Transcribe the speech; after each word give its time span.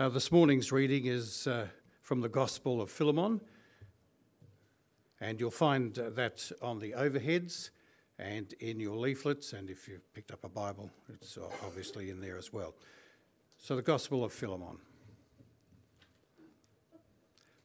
Uh, 0.00 0.08
this 0.08 0.32
morning's 0.32 0.72
reading 0.72 1.04
is 1.04 1.46
uh, 1.46 1.66
from 2.00 2.22
the 2.22 2.28
Gospel 2.30 2.80
of 2.80 2.90
Philemon, 2.90 3.38
and 5.20 5.38
you'll 5.38 5.50
find 5.50 5.98
uh, 5.98 6.08
that 6.08 6.50
on 6.62 6.78
the 6.78 6.92
overheads 6.92 7.68
and 8.18 8.54
in 8.60 8.80
your 8.80 8.96
leaflets, 8.96 9.52
and 9.52 9.68
if 9.68 9.86
you've 9.86 10.10
picked 10.14 10.32
up 10.32 10.42
a 10.42 10.48
Bible, 10.48 10.88
it's 11.12 11.36
uh, 11.36 11.42
obviously 11.66 12.08
in 12.08 12.18
there 12.18 12.38
as 12.38 12.50
well. 12.50 12.74
So, 13.58 13.76
the 13.76 13.82
Gospel 13.82 14.24
of 14.24 14.32
Philemon. 14.32 14.78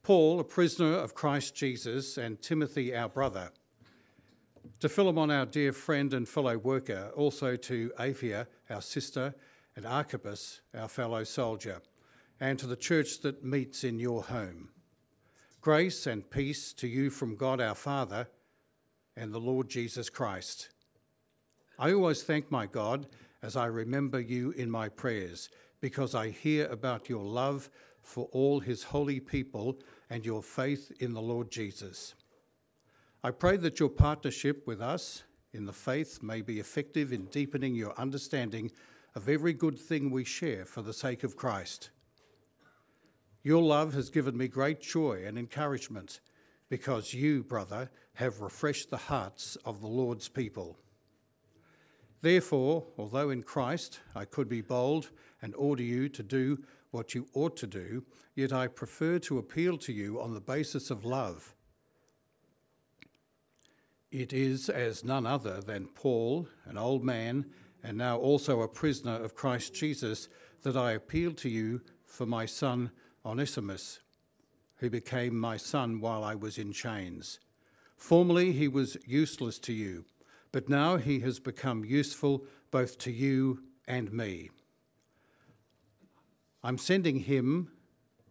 Paul, 0.04 0.42
a 0.42 0.44
prisoner 0.44 0.92
of 0.92 1.16
Christ 1.16 1.56
Jesus, 1.56 2.18
and 2.18 2.42
Timothy, 2.42 2.94
our 2.94 3.08
brother, 3.08 3.52
to 4.82 4.90
Philemon, 4.90 5.32
our 5.32 5.46
dear 5.46 5.72
friend 5.72 6.14
and 6.14 6.28
fellow 6.28 6.58
worker, 6.58 7.14
also 7.16 7.56
to 7.56 7.94
Apphia, 7.98 8.48
our 8.70 8.82
sister, 8.82 9.34
and 9.78 9.86
Archippus, 9.86 10.60
our 10.78 10.90
fellow 10.90 11.24
soldier, 11.24 11.82
and 12.40 12.60
to 12.60 12.68
the 12.68 12.76
church 12.76 13.22
that 13.22 13.44
meets 13.44 13.84
in 13.84 14.00
your 14.00 14.24
home. 14.24 14.70
Grace 15.62 16.06
and 16.06 16.30
peace 16.30 16.74
to 16.74 16.88
you 16.88 17.10
from 17.10 17.36
God 17.36 17.60
our 17.60 17.76
Father 17.76 18.28
and 19.16 19.34
the 19.34 19.40
Lord 19.40 19.70
Jesus 19.70 20.10
Christ. 20.10 20.70
I 21.80 21.92
always 21.92 22.24
thank 22.24 22.52
my 22.52 22.66
God 22.66 23.08
as 23.42 23.56
I 23.56 23.66
remember 23.66 24.20
you 24.20 24.52
in 24.52 24.70
my 24.70 24.90
prayers, 24.90 25.50
because 25.82 26.16
I 26.16 26.30
hear 26.30 26.68
about 26.68 27.10
your 27.10 27.24
love 27.24 27.70
for 28.02 28.28
all 28.32 28.60
his 28.60 28.84
holy 28.84 29.20
people 29.20 29.80
and 30.10 30.26
your 30.26 30.44
faith 30.44 30.92
in 31.00 31.14
the 31.14 31.22
Lord 31.22 31.52
Jesus. 31.52 32.16
I 33.24 33.32
pray 33.32 33.58
that 33.58 33.80
your 33.80 33.90
partnership 33.90 34.68
with 34.68 34.82
us 34.82 35.24
in 35.54 35.66
the 35.66 35.74
faith 35.74 36.22
may 36.22 36.42
be 36.42 36.60
effective 36.60 37.12
in 37.12 37.26
deepening 37.26 37.74
your 37.74 38.00
understanding 38.00 38.72
of 39.16 39.30
every 39.30 39.54
good 39.54 39.80
thing 39.80 40.12
we 40.12 40.24
share 40.24 40.66
for 40.66 40.82
the 40.82 40.94
sake 40.94 41.24
of 41.24 41.36
Christ. 41.36 41.90
Your 43.46 43.62
love 43.62 43.94
has 43.94 44.10
given 44.10 44.36
me 44.36 44.48
great 44.48 44.82
joy 44.82 45.24
and 45.24 45.38
encouragement 45.38 46.20
because 46.68 47.14
you, 47.14 47.44
brother, 47.44 47.92
have 48.16 48.42
refreshed 48.42 48.90
the 48.90 48.98
hearts 48.98 49.56
of 49.64 49.82
the 49.82 49.88
Lord's 49.88 50.28
people. 50.28 50.80
Therefore, 52.24 52.88
although 52.98 53.30
in 53.30 53.44
Christ 53.44 54.00
I 54.16 54.26
could 54.26 54.50
be 54.50 54.62
bold 54.62 55.12
and 55.44 55.54
order 55.54 55.84
you 55.84 56.10
to 56.10 56.24
do 56.24 56.64
what 56.90 57.14
you 57.14 57.28
ought 57.36 57.56
to 57.58 57.68
do, 57.68 58.04
yet 58.34 58.52
I 58.52 58.66
prefer 58.66 59.20
to 59.20 59.38
appeal 59.38 59.78
to 59.78 59.94
you 59.94 60.20
on 60.20 60.34
the 60.34 60.42
basis 60.42 60.90
of 60.90 61.06
love. 61.06 61.54
It 64.12 64.34
is 64.34 64.70
as 64.70 65.04
none 65.04 65.28
other 65.28 65.62
than 65.62 65.90
Paul, 65.94 66.48
an 66.66 66.80
old 66.80 67.04
man, 67.04 67.46
and 67.84 67.96
now 67.96 68.18
also 68.18 68.62
a 68.62 68.68
prisoner 68.68 69.24
of 69.24 69.36
Christ 69.36 69.76
Jesus, 69.76 70.30
that 70.64 70.76
I 70.76 70.94
appeal 70.94 71.32
to 71.34 71.50
you 71.50 71.82
for 72.08 72.26
my 72.26 72.48
son 72.48 72.90
Onesimus, 73.26 74.00
who 74.78 74.90
became 74.90 75.38
my 75.38 75.58
son 75.58 76.00
while 76.00 76.24
I 76.24 76.36
was 76.36 76.58
in 76.58 76.72
chains. 76.72 77.40
Formerly 77.98 78.52
he 78.52 78.68
was 78.68 78.98
useless 79.06 79.58
to 79.60 79.74
you, 79.74 80.06
but 80.52 80.70
now 80.70 80.98
he 80.98 81.20
has 81.22 81.40
become 81.40 81.84
useful 81.84 82.46
both 82.72 82.98
to 83.00 83.12
you 83.12 83.64
and 83.88 84.12
me. 84.14 84.50
I'm 86.64 86.78
sending 86.78 87.20
him, 87.22 87.72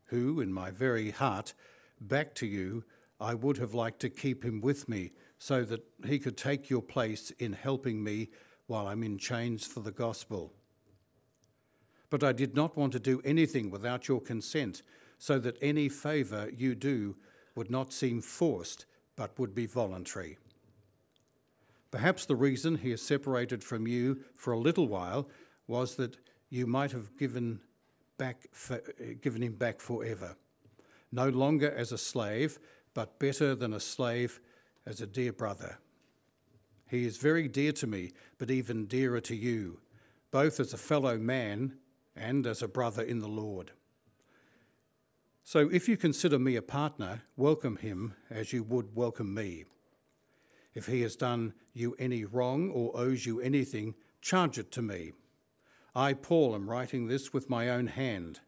who, 0.07 0.41
in 0.41 0.53
my 0.53 0.71
very 0.71 1.11
heart, 1.11 1.55
back 2.01 2.35
to 2.37 2.47
you. 2.47 2.85
I 3.21 3.35
would 3.35 3.59
have 3.59 3.75
liked 3.75 4.01
to 4.01 4.11
keep 4.11 4.45
him 4.45 4.61
with 4.61 4.89
me 4.89 5.13
so 5.39 5.63
that 5.65 5.85
he 6.05 6.19
could 6.19 6.37
take 6.37 6.69
your 6.69 6.83
place 6.83 7.31
in 7.39 7.53
helping 7.53 8.03
me 8.03 8.31
while 8.67 8.87
I'm 8.87 9.03
in 9.03 9.19
chains 9.19 9.67
for 9.67 9.81
the 9.81 9.93
gospel. 9.93 10.53
But 12.15 12.23
I 12.23 12.31
did 12.31 12.55
not 12.55 12.77
want 12.77 12.93
to 12.93 13.01
do 13.01 13.21
anything 13.25 13.71
without 13.71 14.07
your 14.07 14.21
consent, 14.21 14.83
so 15.19 15.41
that 15.41 15.59
any 15.61 15.89
favour 15.89 16.49
you 16.57 16.77
do 16.77 17.17
would 17.57 17.73
not 17.73 17.93
seem 17.93 18.21
forced, 18.21 18.87
but 19.17 19.37
would 19.37 19.53
be 19.53 19.67
voluntary. 19.67 20.39
Perhaps 21.91 22.27
the 22.27 22.37
reason 22.37 22.77
he 22.77 22.93
is 22.93 23.03
separated 23.03 23.65
from 23.65 23.89
you 23.89 24.21
for 24.37 24.53
a 24.53 24.61
little 24.61 24.87
while 24.87 25.29
was 25.67 25.97
that 25.97 26.17
you 26.51 26.69
might 26.69 26.93
have 26.93 27.17
given 27.17 27.59
back 28.17 28.47
for, 28.53 28.81
given 29.21 29.43
him 29.43 29.55
back 29.55 29.81
forever, 29.81 30.37
no 31.11 31.29
longer 31.29 31.73
as 31.73 31.91
a 31.91 31.99
slave, 31.99 32.61
but 32.95 33.19
better 33.19 33.57
than 33.57 33.73
a 33.73 33.81
slave, 33.81 34.39
as 34.87 35.01
a 35.01 35.07
dear 35.09 35.33
brother. 35.33 35.79
He 36.89 37.07
is 37.07 37.17
very 37.17 37.49
dear 37.49 37.73
to 37.73 37.89
me, 37.89 38.13
but 38.39 38.53
even 38.53 38.87
dearer 38.87 39.21
to 39.23 39.35
you, 39.35 39.81
both 40.31 40.61
as 40.61 40.73
a 40.73 40.79
fellow 40.79 41.19
man 41.19 41.79
and 42.17 42.47
as 42.47 42.63
a 42.63 42.69
brother 42.69 43.03
in 43.03 43.21
the 43.21 43.29
Lord. 43.29 43.73
So 45.43 45.69
if 45.71 45.89
you 45.89 45.97
consider 45.97 46.39
me 46.39 46.57
a 46.57 46.63
partner, 46.63 47.23
welcome 47.37 47.77
him 47.77 48.15
as 48.31 48.53
you 48.53 48.63
would 48.63 48.97
welcome 48.97 49.35
me. 49.35 49.65
If 50.75 50.87
he 50.87 51.03
has 51.03 51.17
done 51.17 51.55
you 51.73 51.95
any 51.99 52.25
wrong 52.25 52.71
or 52.71 52.97
owes 52.97 53.27
you 53.27 53.41
anything, 53.41 53.95
charge 54.21 54.59
it 54.59 54.73
to 54.73 54.83
me. 54.83 55.13
I, 55.95 56.15
Paul, 56.15 56.55
am 56.55 56.69
writing 56.69 57.07
this 57.07 57.33
with 57.33 57.51
my 57.51 57.69
own 57.69 57.89
hand. 57.89 58.41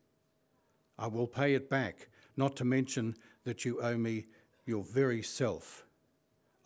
I 0.99 1.07
will 1.09 1.27
pay 1.27 1.55
it 1.55 1.69
back, 1.69 2.09
not 2.37 2.57
to 2.57 2.65
mention 2.65 3.15
that 3.45 3.65
you 3.65 3.81
owe 3.81 3.97
me 3.97 4.27
your 4.65 4.83
very 4.83 5.23
self. 5.23 5.85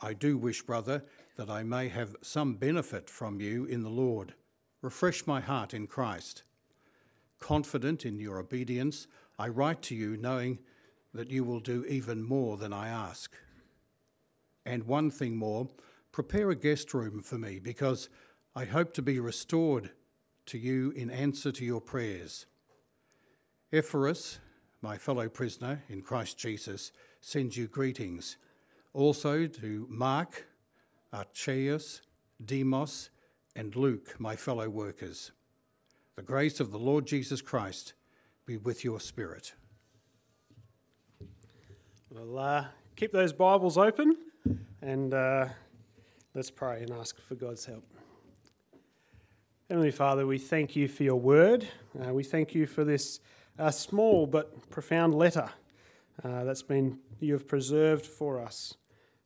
I 0.00 0.14
do 0.14 0.38
wish, 0.38 0.62
brother, 0.62 1.04
that 1.36 1.50
I 1.50 1.62
may 1.62 1.88
have 1.88 2.16
some 2.22 2.54
benefit 2.54 3.10
from 3.10 3.40
you 3.40 3.64
in 3.64 3.82
the 3.82 3.90
Lord. 3.90 4.34
Refresh 4.80 5.26
my 5.26 5.40
heart 5.40 5.74
in 5.74 5.86
Christ. 5.86 6.44
Confident 7.40 8.06
in 8.06 8.20
your 8.20 8.38
obedience, 8.38 9.06
I 9.38 9.48
write 9.48 9.82
to 9.82 9.94
you 9.94 10.16
knowing 10.16 10.58
that 11.12 11.30
you 11.30 11.42
will 11.42 11.60
do 11.60 11.84
even 11.88 12.22
more 12.22 12.56
than 12.56 12.72
I 12.72 12.88
ask. 12.88 13.34
And 14.64 14.84
one 14.84 15.10
thing 15.10 15.36
more 15.36 15.68
prepare 16.12 16.50
a 16.50 16.56
guest 16.56 16.92
room 16.94 17.22
for 17.22 17.38
me, 17.38 17.58
because 17.58 18.08
I 18.54 18.64
hope 18.64 18.92
to 18.94 19.02
be 19.02 19.18
restored 19.18 19.90
to 20.46 20.58
you 20.58 20.90
in 20.90 21.10
answer 21.10 21.52
to 21.52 21.64
your 21.64 21.80
prayers. 21.80 22.46
Epaphras, 23.72 24.40
my 24.82 24.98
fellow 24.98 25.28
prisoner 25.28 25.82
in 25.88 26.02
Christ 26.02 26.38
Jesus, 26.38 26.92
sends 27.20 27.56
you 27.56 27.68
greetings. 27.68 28.36
Also 28.92 29.46
to 29.46 29.86
Mark, 29.88 30.46
Archias, 31.12 32.00
Demas, 32.44 33.10
and 33.54 33.76
Luke, 33.76 34.18
my 34.18 34.36
fellow 34.36 34.68
workers. 34.68 35.32
The 36.20 36.26
grace 36.26 36.60
of 36.60 36.70
the 36.70 36.78
Lord 36.78 37.06
Jesus 37.06 37.40
Christ 37.40 37.94
be 38.44 38.58
with 38.58 38.84
your 38.84 39.00
spirit. 39.00 39.54
Well, 42.10 42.36
uh, 42.36 42.64
keep 42.94 43.10
those 43.10 43.32
Bibles 43.32 43.78
open 43.78 44.18
and 44.82 45.14
uh, 45.14 45.48
let's 46.34 46.50
pray 46.50 46.82
and 46.82 46.92
ask 46.92 47.18
for 47.22 47.36
God's 47.36 47.64
help. 47.64 47.84
Heavenly 49.70 49.92
Father, 49.92 50.26
we 50.26 50.36
thank 50.36 50.76
you 50.76 50.88
for 50.88 51.04
your 51.04 51.18
word. 51.18 51.66
Uh, 51.98 52.12
we 52.12 52.22
thank 52.22 52.54
you 52.54 52.66
for 52.66 52.84
this 52.84 53.20
uh, 53.58 53.70
small 53.70 54.26
but 54.26 54.68
profound 54.68 55.14
letter 55.14 55.48
uh, 56.22 56.44
that's 56.44 56.62
been 56.62 56.98
you 57.20 57.32
have 57.32 57.48
preserved 57.48 58.04
for 58.04 58.38
us. 58.38 58.74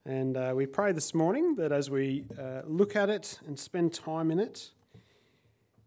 And 0.07 0.37
uh, 0.37 0.53
we 0.55 0.67
pray 0.67 0.93
this 0.93 1.13
morning 1.13 1.57
that 1.57 1.73
as 1.73 1.91
we 1.91 2.27
look 2.65 2.95
at 2.95 3.11
it 3.11 3.41
and 3.49 3.59
spend 3.59 3.95
time 3.95 4.31
in 4.31 4.39
it, 4.39 4.71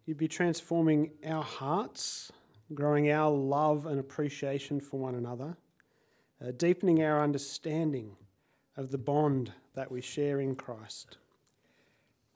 you'd 0.07 0.17
be 0.17 0.27
transforming 0.27 1.11
our 1.27 1.43
hearts, 1.43 2.31
growing 2.73 3.11
our 3.11 3.29
love 3.29 3.85
and 3.85 3.99
appreciation 3.99 4.79
for 4.79 4.97
one 4.97 5.15
another, 5.15 5.57
uh, 6.41 6.51
deepening 6.55 7.03
our 7.03 7.21
understanding 7.21 8.15
of 8.77 8.89
the 8.89 8.97
bond 8.97 9.51
that 9.75 9.91
we 9.91 9.99
share 9.99 10.39
in 10.39 10.55
Christ. 10.55 11.17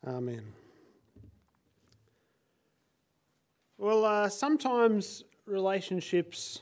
Amen. 0.05 0.43
Well, 3.77 4.03
uh, 4.03 4.27
sometimes 4.27 5.23
relationships 5.45 6.59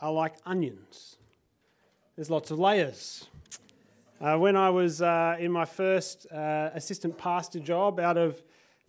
are 0.00 0.12
like 0.12 0.36
onions. 0.46 1.16
There's 2.14 2.30
lots 2.30 2.52
of 2.52 2.58
layers. 2.60 3.26
Uh, 4.20 4.36
when 4.38 4.54
I 4.54 4.70
was 4.70 5.02
uh, 5.02 5.36
in 5.40 5.50
my 5.50 5.64
first 5.64 6.30
uh, 6.30 6.70
assistant 6.72 7.18
pastor 7.18 7.58
job 7.58 7.98
out 7.98 8.16
of 8.16 8.40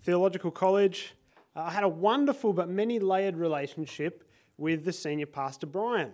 theological 0.03 0.51
college, 0.51 1.15
I 1.55 1.71
had 1.71 1.83
a 1.83 1.89
wonderful 1.89 2.53
but 2.53 2.69
many 2.69 2.99
layered 2.99 3.35
relationship 3.35 4.23
with 4.57 4.85
the 4.85 4.93
senior 4.93 5.25
pastor 5.25 5.67
Brian. 5.67 6.13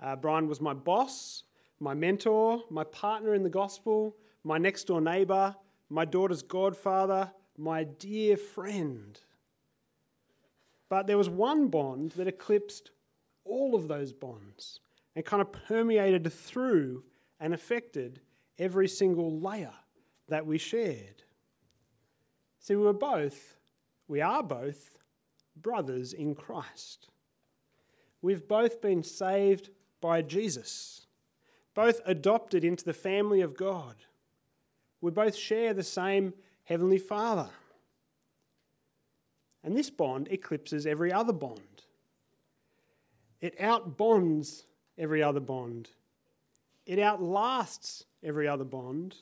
Uh, 0.00 0.16
Brian 0.16 0.48
was 0.48 0.60
my 0.60 0.74
boss, 0.74 1.44
my 1.80 1.94
mentor, 1.94 2.62
my 2.70 2.84
partner 2.84 3.34
in 3.34 3.42
the 3.42 3.50
gospel, 3.50 4.16
my 4.42 4.58
next 4.58 4.84
door 4.84 5.00
neighbour, 5.00 5.54
my 5.88 6.04
daughter's 6.04 6.42
godfather, 6.42 7.32
my 7.56 7.84
dear 7.84 8.36
friend. 8.36 9.18
But 10.88 11.06
there 11.06 11.18
was 11.18 11.30
one 11.30 11.68
bond 11.68 12.12
that 12.12 12.28
eclipsed 12.28 12.90
all 13.44 13.74
of 13.74 13.88
those 13.88 14.12
bonds 14.12 14.80
and 15.16 15.24
kind 15.24 15.40
of 15.40 15.52
permeated 15.52 16.30
through 16.32 17.04
and 17.40 17.54
affected 17.54 18.20
every 18.58 18.88
single 18.88 19.40
layer 19.40 19.72
that 20.28 20.46
we 20.46 20.58
shared. 20.58 21.22
See, 22.58 22.74
we 22.74 22.82
were 22.82 22.92
both, 22.92 23.56
we 24.08 24.20
are 24.20 24.42
both 24.42 24.98
brothers 25.56 26.12
in 26.12 26.34
Christ. 26.34 27.08
we've 28.20 28.48
both 28.48 28.80
been 28.80 29.02
saved 29.02 29.70
by 30.00 30.22
Jesus, 30.22 31.06
both 31.74 32.00
adopted 32.06 32.64
into 32.64 32.84
the 32.84 32.92
family 32.92 33.40
of 33.40 33.56
God. 33.56 33.96
We 35.00 35.10
both 35.10 35.36
share 35.36 35.74
the 35.74 35.82
same 35.82 36.32
Heavenly 36.64 36.98
Father. 36.98 37.50
And 39.62 39.76
this 39.76 39.90
bond 39.90 40.28
eclipses 40.30 40.86
every 40.86 41.12
other 41.12 41.32
bond. 41.32 41.82
It 43.40 43.58
outbonds 43.58 44.64
every 44.98 45.22
other 45.22 45.40
bond. 45.40 45.90
It 46.86 46.98
outlasts 46.98 48.04
every 48.22 48.48
other 48.48 48.64
bond. 48.64 49.16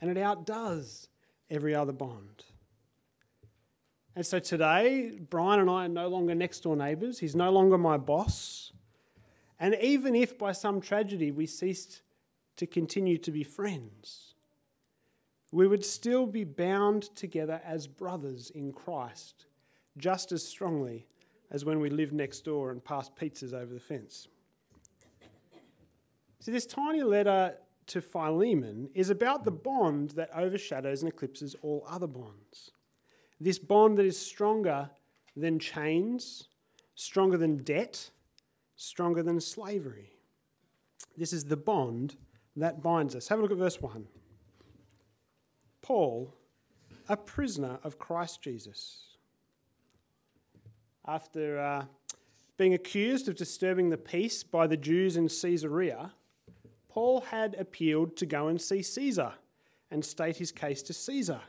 And 0.00 0.10
it 0.10 0.18
outdoes 0.18 1.08
every 1.50 1.74
other 1.74 1.92
bond. 1.92 2.44
And 4.16 4.26
so 4.26 4.38
today, 4.38 5.18
Brian 5.30 5.60
and 5.60 5.70
I 5.70 5.84
are 5.84 5.88
no 5.88 6.08
longer 6.08 6.34
next 6.34 6.60
door 6.60 6.76
neighbours. 6.76 7.18
He's 7.18 7.36
no 7.36 7.50
longer 7.50 7.78
my 7.78 7.96
boss. 7.96 8.72
And 9.58 9.76
even 9.80 10.14
if 10.14 10.36
by 10.36 10.52
some 10.52 10.80
tragedy 10.80 11.30
we 11.30 11.46
ceased 11.46 12.02
to 12.56 12.66
continue 12.66 13.18
to 13.18 13.30
be 13.30 13.44
friends, 13.44 14.34
we 15.52 15.66
would 15.66 15.84
still 15.84 16.26
be 16.26 16.44
bound 16.44 17.14
together 17.14 17.60
as 17.64 17.86
brothers 17.86 18.50
in 18.50 18.72
Christ 18.72 19.46
just 19.98 20.32
as 20.32 20.46
strongly 20.46 21.06
as 21.50 21.64
when 21.64 21.80
we 21.80 21.90
lived 21.90 22.12
next 22.12 22.44
door 22.44 22.70
and 22.70 22.84
passed 22.84 23.14
pizzas 23.16 23.52
over 23.52 23.74
the 23.74 23.80
fence. 23.80 24.28
So, 26.38 26.50
this 26.50 26.64
tiny 26.64 27.02
letter 27.02 27.56
to 27.88 28.00
Philemon 28.00 28.88
is 28.94 29.10
about 29.10 29.44
the 29.44 29.50
bond 29.50 30.10
that 30.10 30.30
overshadows 30.34 31.02
and 31.02 31.12
eclipses 31.12 31.54
all 31.60 31.84
other 31.88 32.06
bonds. 32.06 32.70
This 33.40 33.58
bond 33.58 33.98
that 33.98 34.06
is 34.06 34.18
stronger 34.18 34.90
than 35.34 35.58
chains, 35.58 36.48
stronger 36.94 37.38
than 37.38 37.58
debt, 37.58 38.10
stronger 38.76 39.22
than 39.22 39.40
slavery. 39.40 40.12
This 41.16 41.32
is 41.32 41.44
the 41.44 41.56
bond 41.56 42.16
that 42.56 42.82
binds 42.82 43.14
us. 43.14 43.28
Have 43.28 43.38
a 43.38 43.42
look 43.42 43.50
at 43.50 43.56
verse 43.56 43.80
1. 43.80 44.06
Paul, 45.80 46.34
a 47.08 47.16
prisoner 47.16 47.78
of 47.82 47.98
Christ 47.98 48.42
Jesus 48.42 49.10
after 51.06 51.58
uh, 51.58 51.84
being 52.56 52.74
accused 52.74 53.28
of 53.28 53.34
disturbing 53.34 53.88
the 53.88 53.96
peace 53.96 54.42
by 54.42 54.66
the 54.66 54.76
Jews 54.76 55.16
in 55.16 55.28
Caesarea, 55.28 56.12
Paul 56.88 57.22
had 57.22 57.56
appealed 57.58 58.16
to 58.18 58.26
go 58.26 58.48
and 58.48 58.60
see 58.60 58.82
Caesar 58.82 59.32
and 59.90 60.04
state 60.04 60.36
his 60.36 60.52
case 60.52 60.82
to 60.82 60.92
Caesar. 60.92 61.40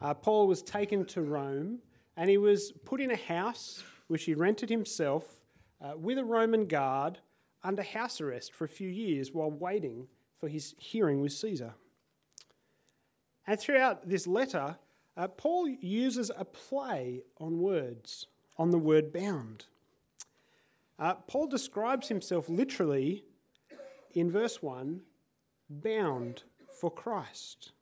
Uh, 0.00 0.14
Paul 0.14 0.46
was 0.46 0.62
taken 0.62 1.04
to 1.06 1.22
Rome 1.22 1.78
and 2.16 2.30
he 2.30 2.38
was 2.38 2.72
put 2.84 3.00
in 3.00 3.10
a 3.10 3.16
house 3.16 3.82
which 4.08 4.24
he 4.24 4.34
rented 4.34 4.70
himself 4.70 5.40
uh, 5.80 5.96
with 5.96 6.18
a 6.18 6.24
Roman 6.24 6.66
guard 6.66 7.18
under 7.62 7.82
house 7.82 8.20
arrest 8.20 8.52
for 8.52 8.64
a 8.64 8.68
few 8.68 8.88
years 8.88 9.32
while 9.32 9.50
waiting 9.50 10.06
for 10.38 10.48
his 10.48 10.74
hearing 10.78 11.20
with 11.20 11.32
Caesar. 11.32 11.74
And 13.46 13.58
throughout 13.58 14.08
this 14.08 14.26
letter, 14.26 14.76
uh, 15.16 15.28
Paul 15.28 15.68
uses 15.68 16.30
a 16.36 16.44
play 16.44 17.22
on 17.38 17.58
words 17.58 18.26
on 18.58 18.70
the 18.70 18.78
word 18.78 19.12
bound. 19.12 19.66
Uh, 20.98 21.14
Paul 21.14 21.46
describes 21.46 22.08
himself 22.08 22.48
literally 22.48 23.24
in 24.14 24.30
verse 24.30 24.62
1 24.62 25.00
bound 25.68 26.44
for 26.80 26.90
Christ. 26.90 27.72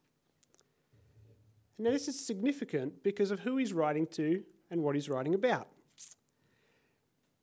Now, 1.79 1.91
this 1.91 2.09
is 2.09 2.25
significant 2.25 3.03
because 3.03 3.31
of 3.31 3.41
who 3.41 3.57
he's 3.57 3.73
writing 3.73 4.07
to 4.13 4.43
and 4.71 4.83
what 4.83 4.95
he's 4.95 5.09
writing 5.09 5.35
about. 5.35 5.69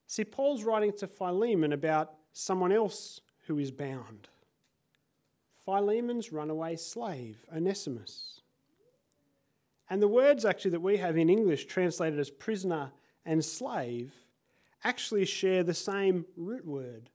See, 0.07 0.23
Paul's 0.23 0.63
writing 0.63 0.93
to 0.97 1.07
Philemon 1.07 1.73
about 1.73 2.13
someone 2.33 2.71
else 2.71 3.21
who 3.47 3.59
is 3.59 3.71
bound 3.71 4.27
Philemon's 5.65 6.31
runaway 6.31 6.75
slave, 6.75 7.45
Onesimus. 7.55 8.41
And 9.89 10.01
the 10.01 10.07
words 10.07 10.43
actually 10.43 10.71
that 10.71 10.81
we 10.81 10.97
have 10.97 11.17
in 11.17 11.29
English 11.29 11.65
translated 11.65 12.19
as 12.19 12.29
prisoner 12.29 12.91
and 13.25 13.43
slave 13.43 14.13
actually 14.83 15.25
share 15.25 15.63
the 15.63 15.73
same 15.73 16.25
root 16.35 16.65
word 16.65 17.09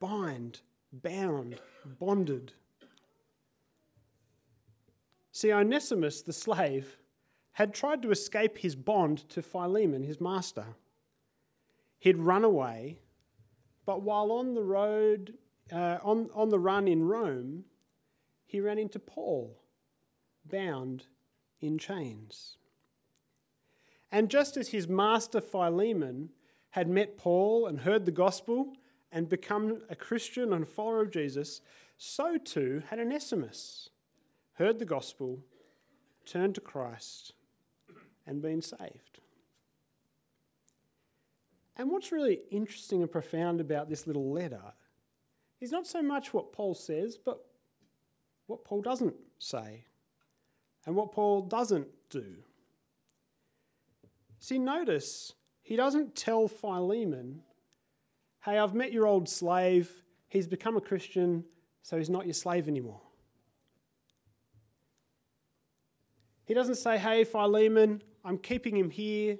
bind, 0.00 0.60
bound, 0.92 1.58
bonded. 1.98 2.52
See, 5.38 5.52
Onesimus, 5.52 6.20
the 6.22 6.32
slave, 6.32 6.98
had 7.52 7.72
tried 7.72 8.02
to 8.02 8.10
escape 8.10 8.58
his 8.58 8.74
bond 8.74 9.18
to 9.28 9.40
Philemon, 9.40 10.02
his 10.02 10.20
master. 10.20 10.74
He'd 12.00 12.16
run 12.16 12.42
away, 12.42 12.98
but 13.86 14.02
while 14.02 14.32
on 14.32 14.54
the 14.54 14.64
road, 14.64 15.34
uh, 15.70 15.98
on, 16.02 16.28
on 16.34 16.48
the 16.48 16.58
run 16.58 16.88
in 16.88 17.04
Rome, 17.04 17.66
he 18.46 18.58
ran 18.58 18.80
into 18.80 18.98
Paul, 18.98 19.62
bound 20.44 21.06
in 21.60 21.78
chains. 21.78 22.56
And 24.10 24.30
just 24.30 24.56
as 24.56 24.70
his 24.70 24.88
master 24.88 25.40
Philemon 25.40 26.30
had 26.70 26.88
met 26.88 27.16
Paul 27.16 27.66
and 27.66 27.78
heard 27.78 28.06
the 28.06 28.10
gospel 28.10 28.72
and 29.12 29.28
become 29.28 29.82
a 29.88 29.94
Christian 29.94 30.52
and 30.52 30.64
a 30.64 30.66
follower 30.66 31.02
of 31.02 31.12
Jesus, 31.12 31.60
so 31.96 32.38
too 32.38 32.82
had 32.90 32.98
Onesimus 32.98 33.90
heard 34.58 34.80
the 34.80 34.84
gospel, 34.84 35.38
turned 36.26 36.56
to 36.56 36.60
Christ, 36.60 37.32
and 38.26 38.42
been 38.42 38.60
saved. 38.60 39.20
And 41.76 41.90
what's 41.90 42.10
really 42.10 42.40
interesting 42.50 43.00
and 43.02 43.10
profound 43.10 43.60
about 43.60 43.88
this 43.88 44.06
little 44.06 44.32
letter 44.32 44.72
is 45.60 45.70
not 45.70 45.86
so 45.86 46.02
much 46.02 46.34
what 46.34 46.52
Paul 46.52 46.74
says, 46.74 47.16
but 47.16 47.38
what 48.46 48.64
Paul 48.64 48.82
doesn't 48.82 49.14
say 49.38 49.84
and 50.86 50.96
what 50.96 51.12
Paul 51.12 51.42
doesn't 51.42 51.86
do. 52.10 52.38
See, 54.40 54.58
notice 54.58 55.34
he 55.62 55.76
doesn't 55.76 56.16
tell 56.16 56.48
Philemon, 56.48 57.42
hey, 58.44 58.58
I've 58.58 58.74
met 58.74 58.92
your 58.92 59.06
old 59.06 59.28
slave, 59.28 60.02
he's 60.28 60.48
become 60.48 60.76
a 60.76 60.80
Christian, 60.80 61.44
so 61.82 61.96
he's 61.96 62.10
not 62.10 62.26
your 62.26 62.34
slave 62.34 62.66
anymore. 62.66 63.02
He 66.48 66.54
doesn't 66.54 66.76
say, 66.76 66.96
hey, 66.96 67.24
Philemon, 67.24 68.02
I'm 68.24 68.38
keeping 68.38 68.74
him 68.74 68.88
here, 68.88 69.36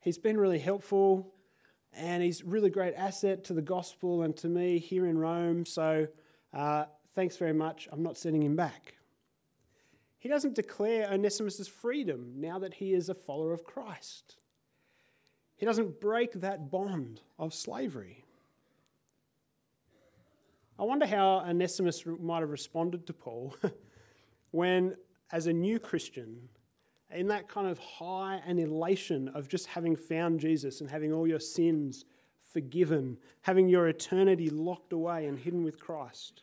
he's 0.00 0.18
been 0.18 0.36
really 0.36 0.58
helpful, 0.58 1.32
and 1.92 2.24
he's 2.24 2.42
really 2.42 2.70
great 2.70 2.92
asset 2.96 3.44
to 3.44 3.54
the 3.54 3.62
gospel 3.62 4.22
and 4.22 4.36
to 4.38 4.48
me 4.48 4.80
here 4.80 5.06
in 5.06 5.16
Rome, 5.16 5.64
so 5.64 6.08
uh, 6.52 6.86
thanks 7.14 7.36
very 7.36 7.52
much, 7.52 7.88
I'm 7.92 8.02
not 8.02 8.18
sending 8.18 8.42
him 8.42 8.56
back. 8.56 8.96
He 10.18 10.28
doesn't 10.28 10.56
declare 10.56 11.08
Onesimus' 11.08 11.68
freedom 11.68 12.32
now 12.38 12.58
that 12.58 12.74
he 12.74 12.94
is 12.94 13.08
a 13.08 13.14
follower 13.14 13.52
of 13.52 13.62
Christ. 13.62 14.34
He 15.54 15.66
doesn't 15.66 16.00
break 16.00 16.32
that 16.32 16.68
bond 16.68 17.20
of 17.38 17.54
slavery. 17.54 18.24
I 20.80 20.82
wonder 20.82 21.06
how 21.06 21.44
Onesimus 21.48 22.04
might 22.04 22.40
have 22.40 22.50
responded 22.50 23.06
to 23.06 23.12
Paul 23.12 23.54
when, 24.50 24.96
as 25.32 25.46
a 25.46 25.52
new 25.52 25.78
Christian, 25.78 26.48
in 27.10 27.28
that 27.28 27.48
kind 27.48 27.66
of 27.66 27.78
high 27.78 28.40
and 28.46 28.58
elation 28.58 29.28
of 29.28 29.48
just 29.48 29.66
having 29.66 29.96
found 29.96 30.40
Jesus 30.40 30.80
and 30.80 30.90
having 30.90 31.12
all 31.12 31.26
your 31.26 31.40
sins 31.40 32.04
forgiven, 32.52 33.16
having 33.42 33.68
your 33.68 33.88
eternity 33.88 34.50
locked 34.50 34.92
away 34.92 35.26
and 35.26 35.38
hidden 35.38 35.64
with 35.64 35.78
Christ. 35.78 36.42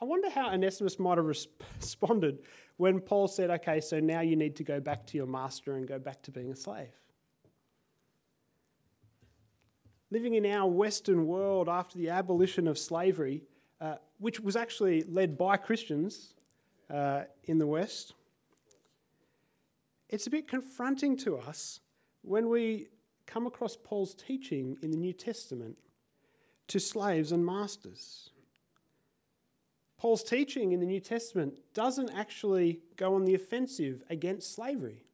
I 0.00 0.04
wonder 0.04 0.30
how 0.30 0.52
Onesimus 0.52 0.98
might 0.98 1.18
have 1.18 1.26
responded 1.76 2.40
when 2.76 3.00
Paul 3.00 3.28
said, 3.28 3.50
Okay, 3.50 3.80
so 3.80 4.00
now 4.00 4.20
you 4.20 4.36
need 4.36 4.56
to 4.56 4.64
go 4.64 4.80
back 4.80 5.06
to 5.08 5.16
your 5.16 5.26
master 5.26 5.76
and 5.76 5.86
go 5.86 5.98
back 5.98 6.22
to 6.22 6.30
being 6.30 6.50
a 6.50 6.56
slave. 6.56 6.88
Living 10.10 10.34
in 10.34 10.46
our 10.46 10.68
Western 10.68 11.26
world 11.26 11.68
after 11.68 11.96
the 11.96 12.08
abolition 12.08 12.66
of 12.66 12.78
slavery, 12.78 13.44
uh, 13.80 13.96
which 14.18 14.40
was 14.40 14.56
actually 14.56 15.02
led 15.04 15.38
by 15.38 15.56
Christians 15.56 16.34
uh, 16.90 17.22
in 17.44 17.58
the 17.58 17.66
West, 17.66 18.14
it's 20.08 20.26
a 20.26 20.30
bit 20.30 20.48
confronting 20.48 21.16
to 21.18 21.36
us 21.36 21.80
when 22.22 22.48
we 22.48 22.88
come 23.26 23.46
across 23.46 23.76
Paul's 23.76 24.14
teaching 24.14 24.76
in 24.82 24.90
the 24.90 24.96
New 24.96 25.12
Testament 25.12 25.78
to 26.66 26.80
slaves 26.80 27.32
and 27.32 27.46
masters. 27.46 28.30
Paul's 29.98 30.24
teaching 30.24 30.72
in 30.72 30.80
the 30.80 30.86
New 30.86 31.00
Testament 31.00 31.58
doesn't 31.74 32.10
actually 32.10 32.80
go 32.96 33.14
on 33.14 33.24
the 33.24 33.34
offensive 33.34 34.02
against 34.08 34.54
slavery. 34.54 35.04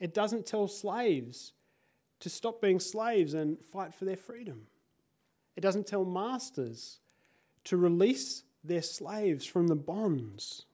It 0.00 0.14
doesn't 0.14 0.46
tell 0.46 0.68
slaves 0.68 1.52
to 2.20 2.30
stop 2.30 2.62
being 2.62 2.80
slaves 2.80 3.34
and 3.34 3.62
fight 3.64 3.92
for 3.92 4.04
their 4.04 4.16
freedom. 4.16 4.68
It 5.56 5.60
doesn't 5.60 5.86
tell 5.86 6.04
masters 6.04 7.00
to 7.64 7.76
release 7.76 8.44
their 8.64 8.82
slaves 8.82 9.44
from 9.44 9.68
the 9.68 9.76
bonds. 9.76 10.66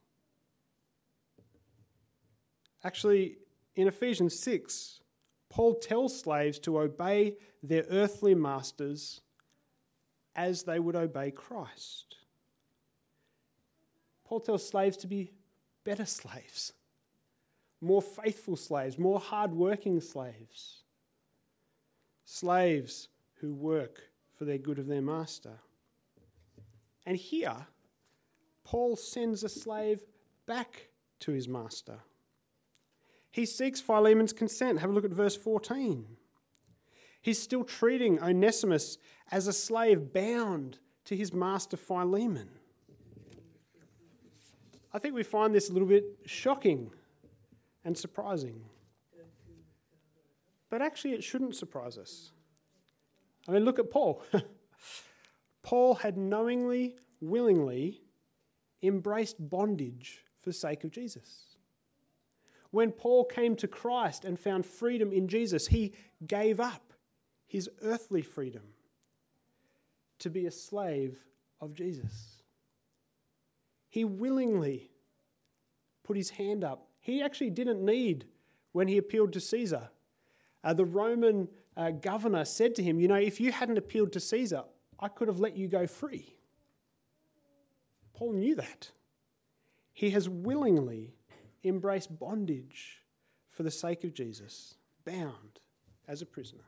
Actually, 2.85 3.39
in 3.75 3.89
Ephesians 3.89 4.39
6, 4.39 5.01
Paul 5.49 5.75
tells 5.75 6.19
slaves 6.21 6.59
to 6.61 6.79
obey 6.79 7.37
their 7.63 7.85
earthly 7.91 8.35
masters 8.35 9.21
as 10.37 10.63
they 10.63 10.79
would 10.79 10.95
obey 10.95 11.31
Christ. 11.31 12.17
Paul 14.25 14.41
tells 14.41 14.69
slaves 14.69 14.97
to 14.99 15.07
be 15.07 15.33
better 15.85 16.05
slaves, 16.05 16.75
more 17.81 18.03
faithful 18.03 18.57
slaves, 18.57 18.99
more 18.99 19.19
hard-working 19.19 20.01
slaves, 20.01 20.83
slaves 22.25 23.09
who 23.41 23.55
work 23.55 24.03
for 24.37 24.45
their 24.45 24.59
good 24.59 24.79
of 24.79 24.87
their 24.87 25.03
master. 25.03 25.59
And 27.07 27.17
here, 27.17 27.67
Paul 28.69 28.97
sends 28.97 29.45
a 29.45 29.49
slave 29.49 30.03
back 30.45 30.91
to 31.21 31.33
his 31.33 31.49
master. 31.49 32.01
He 33.31 33.47
seeks 33.47 33.81
Philemon's 33.81 34.35
consent. 34.35 34.81
Have 34.81 34.91
a 34.91 34.93
look 34.93 35.07
at 35.07 35.11
verse 35.11 35.35
14. 35.35 36.05
He's 37.23 37.41
still 37.41 37.65
treating 37.65 38.23
Onesimus 38.23 38.99
as 39.33 39.47
a 39.47 39.55
slave 39.55 40.13
bound 40.13 40.81
to 41.07 41.17
his 41.17 41.33
master 41.33 41.79
Philemon. 41.79 42.51
I 44.93 44.99
think 44.99 45.15
we 45.15 45.23
find 45.23 45.55
this 45.55 45.71
a 45.71 45.73
little 45.73 45.89
bit 45.89 46.05
shocking 46.27 46.91
and 47.87 47.97
surprising. 47.97 48.61
But 50.69 50.83
actually, 50.83 51.15
it 51.15 51.25
shouldn't 51.25 51.57
surprise 51.57 51.97
us. 51.97 52.33
I 53.49 53.53
mean, 53.53 53.65
look 53.65 53.79
at 53.79 53.91
Paul. 53.91 54.23
Paul 55.63 55.95
had 55.95 56.19
knowingly, 56.19 56.97
willingly 57.23 58.03
embraced 58.83 59.37
bondage 59.39 60.25
for 60.41 60.53
sake 60.53 60.85
of 60.85 60.91
Jesus. 60.91 61.57
When 62.71 62.93
Paul 62.93 63.25
came 63.25 63.57
to 63.57 63.69
Christ 63.69 64.25
and 64.25 64.39
found 64.39 64.67
freedom 64.67 65.13
in 65.13 65.29
Jesus, 65.29 65.69
he 65.69 65.95
gave 66.27 66.61
up 66.61 66.93
his 67.47 67.71
earthly 67.83 68.23
freedom 68.23 68.63
to 70.19 70.31
be 70.31 70.47
a 70.47 70.51
slave 70.51 71.19
of 71.61 71.75
Jesus. 71.75 72.43
He 73.89 74.05
willingly 74.05 74.91
put 76.05 76.17
his 76.17 76.31
hand 76.31 76.63
up. 76.63 76.89
He 77.01 77.23
actually 77.23 77.51
didn't 77.51 77.85
need 77.85 78.27
when 78.73 78.87
he 78.87 78.99
appealed 78.99 79.33
to 79.33 79.41
Caesar. 79.41 79.89
Uh, 80.63 80.75
the 80.75 80.85
Roman 80.85 81.49
uh, 81.77 81.91
governor 81.91 82.45
said 82.45 82.75
to 82.75 82.83
him, 82.83 83.01
You 83.01 83.09
know, 83.09 83.15
if 83.15 83.41
you 83.41 83.51
hadn't 83.51 83.79
appealed 83.79 84.13
to 84.13 84.21
Caesar, 84.21 84.65
I 85.01 85.09
could 85.09 85.29
have 85.29 85.41
let 85.41 85.57
you 85.57 85.69
go 85.69 85.87
free. 85.87 86.35
Paul 88.19 88.33
knew 88.33 88.57
that. 88.57 88.91
He 89.93 90.11
has 90.11 90.29
willingly 90.29 91.15
embraced 91.63 92.19
bondage 92.19 93.05
for 93.49 93.63
the 93.63 93.71
sake 93.71 94.03
of 94.03 94.13
Jesus, 94.13 94.75
bound 95.05 95.61
as 96.09 96.21
a 96.21 96.27
prisoner. 96.27 96.65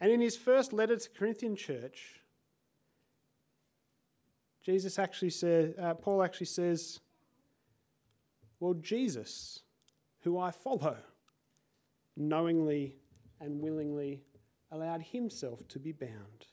And 0.00 0.10
in 0.10 0.20
his 0.20 0.36
first 0.36 0.72
letter 0.72 0.96
to 0.96 1.08
the 1.08 1.16
Corinthian 1.16 1.54
church, 1.54 2.20
Jesus 4.64 4.98
actually 4.98 5.30
says, 5.30 5.72
uh, 5.78 5.94
Paul 5.94 6.24
actually 6.24 6.46
says, 6.46 6.98
Well, 8.58 8.74
Jesus, 8.74 9.60
who 10.22 10.36
I 10.36 10.50
follow, 10.50 10.96
knowingly 12.16 12.96
and 13.40 13.60
willingly 13.60 14.24
allowed 14.72 15.02
himself 15.02 15.68
to 15.68 15.78
be 15.78 15.92
bound, 15.92 16.46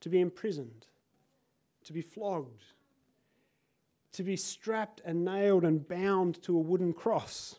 to 0.00 0.08
be 0.08 0.20
imprisoned, 0.20 0.86
to 1.84 1.92
be 1.92 2.02
flogged, 2.02 2.64
to 4.12 4.22
be 4.22 4.36
strapped 4.36 5.00
and 5.04 5.24
nailed 5.24 5.64
and 5.64 5.86
bound 5.86 6.42
to 6.42 6.56
a 6.56 6.60
wooden 6.60 6.92
cross 6.92 7.58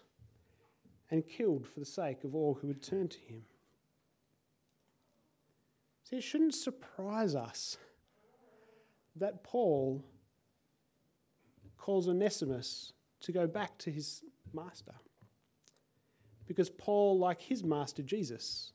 and 1.09 1.27
killed 1.27 1.67
for 1.67 1.79
the 1.79 1.85
sake 1.85 2.23
of 2.23 2.35
all 2.35 2.57
who 2.61 2.67
would 2.67 2.81
turn 2.81 3.07
to 3.07 3.19
him. 3.19 3.43
See, 6.03 6.17
it 6.17 6.23
shouldn't 6.23 6.55
surprise 6.55 7.35
us 7.35 7.77
that 9.15 9.43
Paul 9.43 10.03
calls 11.77 12.07
Onesimus 12.07 12.93
to 13.21 13.31
go 13.31 13.47
back 13.47 13.77
to 13.79 13.91
his 13.91 14.23
master. 14.53 14.93
Because 16.47 16.69
Paul, 16.69 17.17
like 17.19 17.41
his 17.41 17.63
master 17.63 18.01
Jesus, 18.01 18.73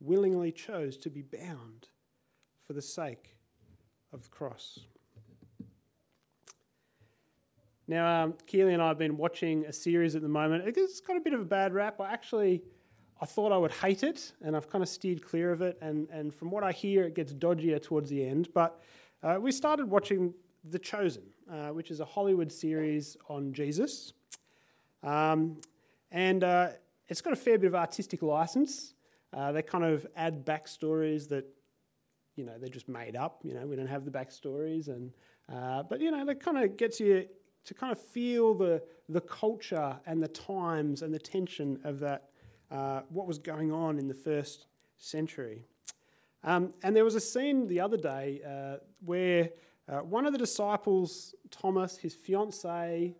willingly 0.00 0.52
chose 0.52 0.96
to 0.98 1.10
be 1.10 1.22
bound 1.22 1.88
for 2.66 2.72
the 2.72 2.82
sake 2.82 3.35
of 4.16 4.22
the 4.24 4.30
cross. 4.30 4.80
Now, 7.86 8.24
um, 8.24 8.34
Keely 8.46 8.72
and 8.72 8.82
I 8.82 8.88
have 8.88 8.98
been 8.98 9.16
watching 9.16 9.64
a 9.66 9.72
series 9.72 10.16
at 10.16 10.22
the 10.22 10.28
moment. 10.28 10.64
It's 10.66 11.00
got 11.00 11.16
a 11.16 11.20
bit 11.20 11.34
of 11.34 11.40
a 11.40 11.44
bad 11.44 11.72
rap. 11.72 12.00
I 12.00 12.10
actually, 12.10 12.62
I 13.20 13.26
thought 13.26 13.52
I 13.52 13.58
would 13.58 13.70
hate 13.70 14.02
it, 14.02 14.32
and 14.42 14.56
I've 14.56 14.68
kind 14.68 14.82
of 14.82 14.88
steered 14.88 15.24
clear 15.24 15.52
of 15.52 15.62
it. 15.62 15.78
And, 15.80 16.08
and 16.10 16.34
from 16.34 16.50
what 16.50 16.64
I 16.64 16.72
hear, 16.72 17.04
it 17.04 17.14
gets 17.14 17.32
dodgier 17.32 17.80
towards 17.80 18.10
the 18.10 18.26
end. 18.26 18.48
But 18.54 18.82
uh, 19.22 19.36
we 19.40 19.52
started 19.52 19.88
watching 19.88 20.34
The 20.64 20.80
Chosen, 20.80 21.22
uh, 21.52 21.68
which 21.68 21.92
is 21.92 22.00
a 22.00 22.04
Hollywood 22.04 22.50
series 22.50 23.16
on 23.28 23.52
Jesus. 23.52 24.14
Um, 25.04 25.60
and 26.10 26.42
uh, 26.42 26.70
it's 27.08 27.20
got 27.20 27.34
a 27.34 27.36
fair 27.36 27.58
bit 27.58 27.68
of 27.68 27.74
artistic 27.76 28.22
license. 28.22 28.94
Uh, 29.32 29.52
they 29.52 29.62
kind 29.62 29.84
of 29.84 30.06
add 30.16 30.44
backstories 30.44 31.28
that, 31.28 31.44
you 32.36 32.44
know, 32.44 32.52
they're 32.58 32.68
just 32.68 32.88
made 32.88 33.16
up. 33.16 33.40
You 33.42 33.54
know, 33.54 33.66
we 33.66 33.76
don't 33.76 33.86
have 33.86 34.04
the 34.04 34.10
backstories. 34.10 34.88
And, 34.88 35.12
uh, 35.52 35.82
but, 35.82 36.00
you 36.00 36.10
know, 36.10 36.24
that 36.24 36.40
kind 36.40 36.58
of 36.58 36.76
gets 36.76 37.00
you 37.00 37.26
to 37.64 37.74
kind 37.74 37.90
of 37.90 38.00
feel 38.00 38.54
the, 38.54 38.82
the 39.08 39.20
culture 39.20 39.96
and 40.06 40.22
the 40.22 40.28
times 40.28 41.02
and 41.02 41.12
the 41.12 41.18
tension 41.18 41.78
of 41.84 41.98
that, 42.00 42.28
uh, 42.70 43.00
what 43.08 43.26
was 43.26 43.38
going 43.38 43.72
on 43.72 43.98
in 43.98 44.06
the 44.06 44.14
first 44.14 44.66
century. 44.98 45.64
Um, 46.44 46.74
and 46.82 46.94
there 46.94 47.04
was 47.04 47.16
a 47.16 47.20
scene 47.20 47.66
the 47.66 47.80
other 47.80 47.96
day 47.96 48.40
uh, 48.46 48.76
where 49.04 49.50
uh, 49.88 49.98
one 49.98 50.26
of 50.26 50.32
the 50.32 50.38
disciples, 50.38 51.34
Thomas, 51.50 51.96
his 51.96 52.14
fiancee, 52.14 53.16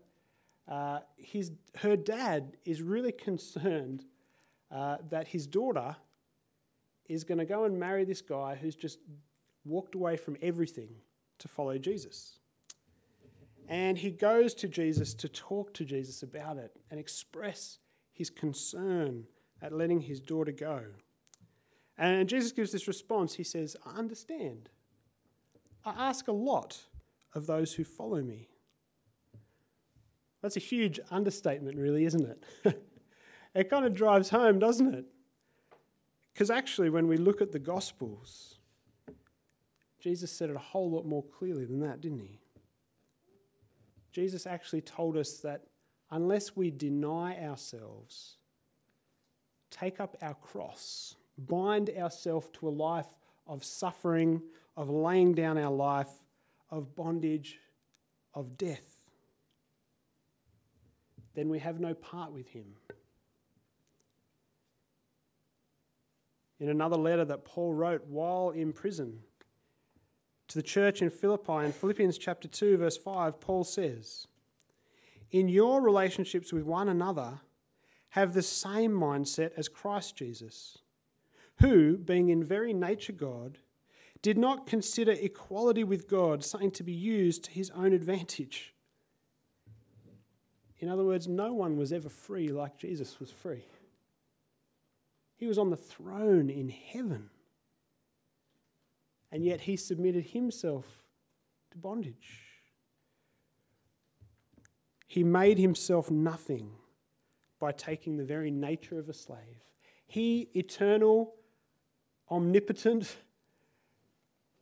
uh, 0.68 1.00
his, 1.16 1.52
her 1.76 1.96
dad 1.96 2.56
is 2.64 2.82
really 2.82 3.12
concerned 3.12 4.04
uh, 4.70 4.99
that 5.11 5.28
his 5.28 5.46
daughter 5.46 5.96
is 7.08 7.25
going 7.25 7.38
to 7.38 7.44
go 7.44 7.64
and 7.64 7.78
marry 7.78 8.04
this 8.04 8.22
guy 8.22 8.54
who's 8.54 8.76
just 8.76 8.98
walked 9.64 9.94
away 9.94 10.16
from 10.16 10.36
everything 10.42 10.88
to 11.38 11.48
follow 11.48 11.78
Jesus. 11.78 12.38
And 13.68 13.98
he 13.98 14.10
goes 14.10 14.54
to 14.54 14.68
Jesus 14.68 15.14
to 15.14 15.28
talk 15.28 15.75
to 15.75 15.84
Jesus 15.84 16.22
about 16.22 16.56
it 16.56 16.72
and 16.90 17.00
express 17.00 17.78
his 18.12 18.30
concern 18.30 19.25
at 19.60 19.72
letting 19.72 20.00
his 20.00 20.20
daughter 20.20 20.52
go. 20.52 20.82
And 21.98 22.28
Jesus 22.28 22.52
gives 22.52 22.72
this 22.72 22.86
response. 22.86 23.34
He 23.34 23.44
says, 23.44 23.76
I 23.84 23.98
understand. 23.98 24.68
I 25.84 26.08
ask 26.08 26.28
a 26.28 26.32
lot 26.32 26.78
of 27.34 27.46
those 27.46 27.75
who 27.75 27.84
follow 27.84 28.22
me. 28.22 28.48
That's 30.42 30.56
a 30.56 30.60
huge 30.60 31.00
understatement, 31.10 31.76
really, 31.76 32.04
isn't 32.04 32.25
it? 32.25 32.44
it 33.54 33.70
kind 33.70 33.84
of 33.84 33.94
drives 33.94 34.30
home, 34.30 34.58
doesn't 34.58 34.94
it? 34.94 35.06
Because 36.37 36.50
actually, 36.50 36.90
when 36.90 37.09
we 37.09 37.16
look 37.16 37.40
at 37.40 37.50
the 37.50 37.59
Gospels, 37.59 38.59
Jesus 39.99 40.31
said 40.31 40.50
it 40.50 40.57
a 40.57 40.59
whole 40.59 40.90
lot 40.90 41.07
more 41.07 41.25
clearly 41.25 41.64
than 41.64 41.81
that, 41.81 42.02
didn't 42.02 42.19
he? 42.19 42.38
Jesus 44.12 44.47
actually 44.47 44.83
told 44.83 45.16
us 45.16 45.38
that 45.38 45.62
unless 46.11 46.55
we 46.55 46.71
deny 46.71 47.43
ourselves, 47.43 48.37
take 49.71 49.99
up 49.99 50.14
our 50.21 50.35
cross, 50.35 51.14
bind 51.38 51.88
ourselves 51.88 52.50
to 52.52 52.69
a 52.69 52.71
life 52.71 53.09
of 53.47 53.64
suffering, 53.64 54.43
of 54.76 54.90
laying 54.90 55.33
down 55.33 55.57
our 55.57 55.73
life, 55.73 56.11
of 56.71 56.95
bondage, 56.95 57.61
of 58.35 58.59
death, 58.59 59.09
then 61.35 61.49
we 61.49 61.61
have 61.61 61.81
no 61.81 61.95
part 61.95 62.31
with 62.31 62.50
him. 62.50 62.75
In 66.58 66.68
another 66.68 66.96
letter 66.96 67.25
that 67.25 67.44
Paul 67.44 67.75
wrote 67.75 68.06
while 68.06 68.50
in 68.50 68.72
prison, 68.72 69.20
to 70.48 70.58
the 70.58 70.62
church 70.62 71.02
in 71.02 71.10
Philippi 71.10 71.64
in 71.64 71.72
Philippians 71.72 72.18
chapter 72.18 72.48
2 72.48 72.76
verse 72.78 72.96
5 72.96 73.40
Paul 73.40 73.64
says 73.64 74.26
in 75.30 75.48
your 75.48 75.80
relationships 75.80 76.52
with 76.52 76.64
one 76.64 76.88
another 76.88 77.40
have 78.10 78.32
the 78.32 78.42
same 78.42 78.92
mindset 78.92 79.50
as 79.56 79.68
Christ 79.68 80.16
Jesus 80.16 80.78
who 81.60 81.96
being 81.96 82.28
in 82.28 82.44
very 82.44 82.72
nature 82.72 83.12
God 83.12 83.58
did 84.22 84.38
not 84.38 84.66
consider 84.66 85.12
equality 85.12 85.84
with 85.84 86.08
God 86.08 86.44
something 86.44 86.70
to 86.72 86.82
be 86.82 86.92
used 86.92 87.44
to 87.44 87.50
his 87.50 87.70
own 87.70 87.92
advantage. 87.92 88.75
In 90.78 90.88
other 90.88 91.04
words 91.04 91.26
no 91.26 91.52
one 91.52 91.76
was 91.76 91.92
ever 91.92 92.08
free 92.08 92.48
like 92.48 92.78
Jesus 92.78 93.18
was 93.18 93.30
free 93.30 93.64
he 95.37 95.47
was 95.47 95.59
on 95.59 95.71
the 95.71 95.76
throne 95.76 96.50
in 96.50 96.69
heaven 96.69 97.31
and 99.31 99.45
yet 99.45 99.62
he 99.62 99.76
submitted 99.76 100.25
himself 100.26 100.87
to 101.71 101.78
bondage. 101.78 102.43
He 105.07 105.25
made 105.25 105.59
himself 105.59 106.11
nothing 106.11 106.71
by 107.59 107.73
taking 107.73 108.16
the 108.16 108.25
very 108.25 108.50
nature 108.50 108.99
of 108.99 109.09
a 109.09 109.14
slave. 109.14 109.64
He, 110.07 110.49
eternal, 110.55 111.35
omnipotent, 112.31 113.16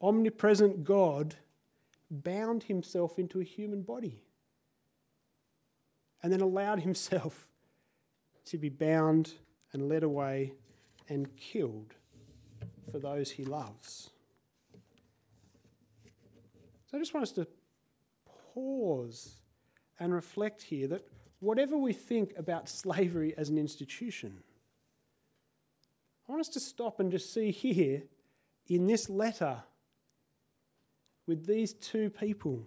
omnipresent 0.00 0.84
God, 0.84 1.36
bound 2.10 2.64
himself 2.64 3.18
into 3.18 3.40
a 3.40 3.44
human 3.44 3.82
body 3.82 4.22
and 6.22 6.32
then 6.32 6.40
allowed 6.40 6.80
himself 6.80 7.48
to 8.46 8.58
be 8.58 8.68
bound 8.68 9.34
and 9.72 9.88
led 9.88 10.02
away 10.02 10.54
and 11.08 11.34
killed 11.36 11.94
for 12.90 12.98
those 12.98 13.30
he 13.30 13.44
loves. 13.44 14.10
So 16.90 16.96
I 16.96 17.00
just 17.00 17.14
want 17.14 17.24
us 17.24 17.32
to 17.32 17.46
pause 18.54 19.36
and 19.98 20.12
reflect 20.12 20.62
here 20.62 20.88
that 20.88 21.06
whatever 21.40 21.76
we 21.76 21.92
think 21.92 22.32
about 22.36 22.68
slavery 22.68 23.34
as 23.36 23.48
an 23.48 23.58
institution, 23.58 24.42
I 26.28 26.32
want 26.32 26.40
us 26.40 26.48
to 26.50 26.60
stop 26.60 27.00
and 27.00 27.10
just 27.10 27.32
see 27.32 27.50
here 27.50 28.02
in 28.68 28.86
this 28.86 29.10
letter 29.10 29.62
with 31.26 31.46
these 31.46 31.74
two 31.74 32.10
people 32.10 32.66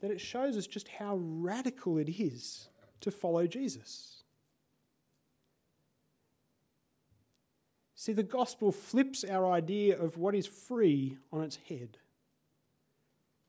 that 0.00 0.10
it 0.10 0.20
shows 0.20 0.56
us 0.56 0.66
just 0.66 0.88
how 0.88 1.16
radical 1.16 1.98
it 1.98 2.08
is 2.08 2.68
to 3.00 3.10
follow 3.10 3.46
Jesus. 3.46 4.23
See, 8.04 8.12
the 8.12 8.22
gospel 8.22 8.70
flips 8.70 9.24
our 9.24 9.50
idea 9.50 9.98
of 9.98 10.18
what 10.18 10.34
is 10.34 10.46
free 10.46 11.16
on 11.32 11.42
its 11.42 11.56
head. 11.70 11.96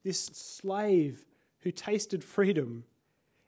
This 0.01 0.17
slave 0.27 1.25
who 1.59 1.71
tasted 1.71 2.23
freedom 2.23 2.85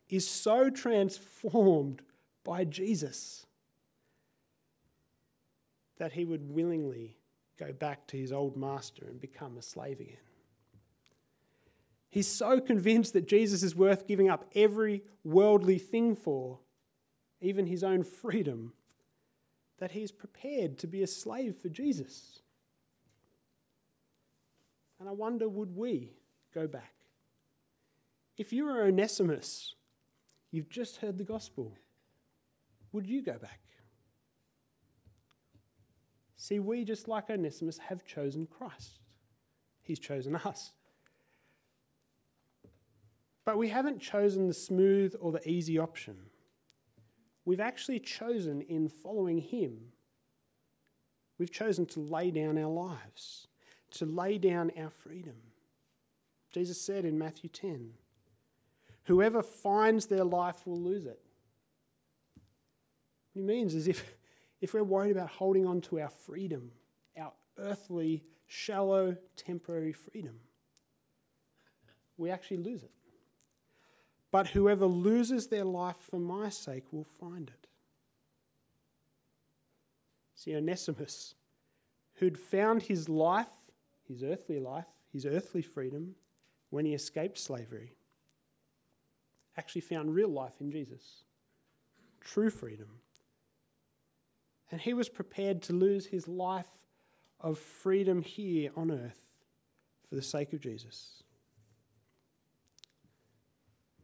is 0.09 0.27
so 0.27 0.69
transformed 0.69 2.01
by 2.43 2.65
Jesus 2.65 3.45
that 5.97 6.11
he 6.11 6.25
would 6.25 6.51
willingly 6.51 7.15
go 7.57 7.71
back 7.71 8.05
to 8.07 8.17
his 8.17 8.33
old 8.33 8.57
master 8.57 9.05
and 9.07 9.17
become 9.21 9.57
a 9.57 9.61
slave 9.61 10.01
again. 10.01 10.17
He's 12.09 12.27
so 12.27 12.59
convinced 12.59 13.13
that 13.13 13.29
Jesus 13.29 13.63
is 13.63 13.77
worth 13.77 14.07
giving 14.07 14.27
up 14.27 14.43
every 14.55 15.03
worldly 15.23 15.79
thing 15.79 16.17
for, 16.17 16.59
even 17.39 17.65
his 17.65 17.81
own 17.81 18.03
freedom, 18.03 18.73
that 19.79 19.91
he 19.91 20.01
is 20.01 20.11
prepared 20.11 20.77
to 20.79 20.87
be 20.87 21.03
a 21.03 21.07
slave 21.07 21.55
for 21.55 21.69
Jesus. 21.69 22.39
And 24.99 25.07
I 25.07 25.11
wonder, 25.11 25.47
would 25.47 25.75
we 25.75 26.13
go 26.53 26.67
back? 26.67 26.93
If 28.37 28.51
you 28.51 28.65
were 28.65 28.83
Onesimus, 28.83 29.75
you've 30.51 30.69
just 30.69 30.97
heard 30.97 31.17
the 31.17 31.23
gospel, 31.23 31.75
would 32.91 33.07
you 33.07 33.21
go 33.21 33.37
back? 33.37 33.59
See, 36.35 36.59
we, 36.59 36.83
just 36.83 37.07
like 37.07 37.29
Onesimus, 37.29 37.77
have 37.77 38.05
chosen 38.05 38.47
Christ. 38.47 38.99
He's 39.81 39.99
chosen 39.99 40.35
us. 40.35 40.71
But 43.43 43.57
we 43.57 43.69
haven't 43.69 43.99
chosen 43.99 44.47
the 44.47 44.53
smooth 44.53 45.15
or 45.19 45.31
the 45.31 45.47
easy 45.49 45.79
option. 45.79 46.15
We've 47.47 47.61
actually 47.61 48.01
chosen 48.01 48.61
in 48.63 48.89
following 48.89 49.37
Him. 49.37 49.77
We've 51.37 51.49
chosen 51.49 51.85
to 51.85 52.01
lay 52.01 52.29
down 52.29 52.57
our 52.57 52.69
lives, 52.69 53.47
to 53.91 54.05
lay 54.05 54.37
down 54.37 54.69
our 54.77 54.89
freedom. 54.89 55.35
Jesus 56.51 56.79
said 56.79 57.05
in 57.05 57.17
Matthew 57.17 57.49
10 57.49 57.91
Whoever 59.03 59.41
finds 59.41 60.07
their 60.07 60.25
life 60.25 60.67
will 60.67 60.77
lose 60.77 61.05
it. 61.05 61.21
What 63.31 63.39
he 63.39 63.41
means 63.41 63.75
is 63.75 63.87
if, 63.87 64.03
if 64.59 64.73
we're 64.73 64.83
worried 64.83 65.15
about 65.15 65.29
holding 65.29 65.65
on 65.65 65.79
to 65.83 66.01
our 66.01 66.09
freedom, 66.09 66.71
our 67.17 67.31
earthly, 67.57 68.25
shallow, 68.47 69.15
temporary 69.37 69.93
freedom, 69.93 70.37
we 72.17 72.29
actually 72.29 72.57
lose 72.57 72.83
it. 72.83 72.91
But 74.31 74.47
whoever 74.47 74.85
loses 74.85 75.47
their 75.47 75.63
life 75.63 75.97
for 75.97 76.19
my 76.19 76.49
sake 76.49 76.91
will 76.91 77.05
find 77.05 77.49
it. 77.49 77.67
See, 80.35 80.55
Onesimus, 80.55 81.35
who'd 82.15 82.37
found 82.37 82.83
his 82.83 83.09
life, 83.09 83.47
his 84.07 84.23
earthly 84.23 84.59
life, 84.59 84.85
his 85.11 85.25
earthly 85.25 85.61
freedom, 85.61 86.15
when 86.69 86.85
he 86.85 86.93
escaped 86.93 87.37
slavery, 87.37 87.93
actually 89.57 89.81
found 89.81 90.13
real 90.13 90.29
life 90.29 90.55
in 90.59 90.71
Jesus, 90.71 91.23
true 92.21 92.49
freedom. 92.49 92.99
And 94.69 94.81
he 94.81 94.93
was 94.93 95.09
prepared 95.09 95.61
to 95.63 95.73
lose 95.73 96.07
his 96.07 96.27
life 96.27 96.67
of 97.39 97.57
freedom 97.57 98.21
here 98.21 98.71
on 98.75 98.91
earth 98.91 99.29
for 100.09 100.15
the 100.15 100.21
sake 100.21 100.53
of 100.53 100.59
Jesus. 100.59 101.23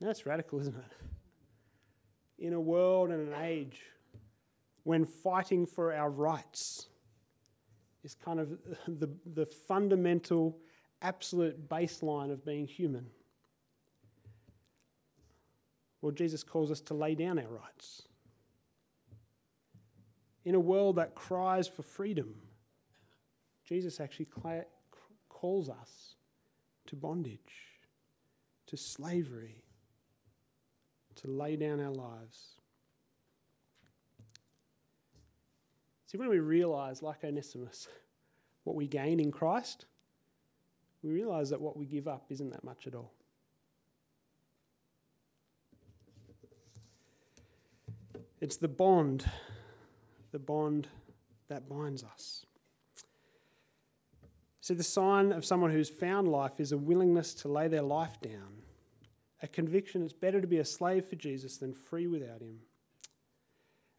That's 0.04 0.26
radical, 0.26 0.60
isn't 0.60 0.76
it? 0.76 2.46
In 2.46 2.52
a 2.52 2.60
world 2.60 3.10
and 3.10 3.30
an 3.30 3.42
age 3.42 3.80
when 4.84 5.06
fighting 5.06 5.66
for 5.66 5.94
our 5.94 6.10
rights 6.10 6.88
is 8.04 8.13
kind 8.13 8.42
of 8.42 8.50
the, 8.88 9.10
the 9.26 9.46
fundamental, 9.46 10.58
absolute 11.02 11.70
baseline 11.70 12.32
of 12.32 12.46
being 12.46 12.68
human. 12.68 13.06
Well, 16.02 16.12
Jesus 16.12 16.44
calls 16.44 16.70
us 16.70 16.82
to 16.82 16.94
lay 16.94 17.16
down 17.16 17.39
our 17.39 17.48
rights. 17.48 18.02
In 20.44 20.54
a 20.54 20.60
world 20.60 20.98
that 20.98 21.16
cries 21.16 21.66
for 21.70 21.82
freedom, 21.82 22.36
Jesus 23.63 24.02
actually 24.02 24.28
calls 25.30 25.70
us 25.70 26.16
to 26.88 26.98
bondage, 26.98 27.80
to 28.68 28.76
slavery, 28.76 29.62
to 31.23 31.31
lay 31.31 31.55
down 31.55 31.79
our 31.79 31.91
lives. 31.91 32.59
See, 36.05 36.17
when 36.17 36.29
we 36.29 36.39
realize, 36.39 37.01
like 37.01 37.23
Onesimus, 37.23 37.88
what 38.63 38.75
we 38.75 38.88
gain 38.88 39.19
in 39.19 39.31
Christ, 39.31 39.86
we 41.01 41.12
realize 41.12 41.49
that 41.49 41.62
what 41.62 41.77
we 41.77 41.86
give 41.86 42.07
up 42.07 42.25
isn't 42.29 42.51
that 42.51 42.63
much 42.63 42.88
at 42.88 42.95
all. 42.95 43.13
It's 48.41 48.57
the 48.57 48.67
bond, 48.67 49.25
the 50.31 50.39
bond 50.39 50.89
that 51.47 51.69
binds 51.69 52.03
us. 52.03 52.45
See, 54.59 54.73
the 54.73 54.83
sign 54.83 55.31
of 55.31 55.45
someone 55.45 55.71
who's 55.71 55.89
found 55.89 56.27
life 56.27 56.59
is 56.59 56.73
a 56.73 56.77
willingness 56.77 57.33
to 57.36 57.47
lay 57.47 57.67
their 57.69 57.81
life 57.81 58.19
down 58.21 58.53
a 59.43 59.47
conviction 59.47 60.01
it's 60.01 60.13
better 60.13 60.39
to 60.39 60.47
be 60.47 60.58
a 60.58 60.65
slave 60.65 61.06
for 61.06 61.17
Jesus 61.17 61.58
than 61.58 61.73
free 61.73 62.08
without 62.08 62.41
him. 62.41 62.60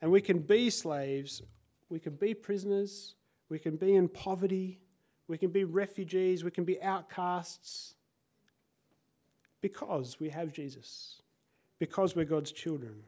And 0.01 0.11
we 0.11 0.23
can 0.23 0.39
be 0.39 0.71
slaves, 0.71 1.43
we 1.91 2.01
can 2.01 2.15
be 2.15 2.35
prisoners, 2.35 3.15
we 3.51 3.59
can 3.59 3.77
be 3.77 3.95
in 3.95 4.09
poverty, 4.09 4.81
we 5.29 5.37
can 5.39 5.51
be 5.51 5.65
refugees, 5.65 6.43
we 6.43 6.51
can 6.51 6.65
be 6.65 6.83
outcasts 6.83 7.95
because 9.61 10.19
we 10.19 10.31
have 10.31 10.53
Jesus, 10.53 11.21
because 11.79 12.17
we're 12.17 12.25
God's 12.25 12.53
children. 12.53 13.03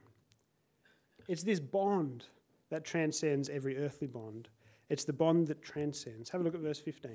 It's 1.29 1.43
this 1.43 1.61
bond 1.61 2.25
that 2.71 2.85
transcends 2.85 3.49
every 3.49 3.79
earthly 3.79 4.07
bond. 4.07 4.49
It's 4.89 5.05
the 5.05 5.13
bond 5.13 5.49
that 5.49 5.63
transcends. 5.63 6.31
Have 6.31 6.43
a 6.43 6.45
look 6.45 6.55
at 6.55 6.61
verse 6.61 6.79
15. 6.79 7.13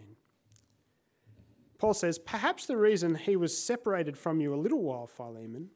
Paul 1.82 1.96
says, 1.96 2.20
Perhaps 2.20 2.68
the 2.68 2.78
reason 2.78 3.16
he 3.16 3.36
was 3.36 3.58
separated 3.58 4.16
from 4.16 4.40
you 4.40 4.54
a 4.54 4.56
little 4.56 4.84
while, 4.84 5.08
Philemon, 5.08 5.72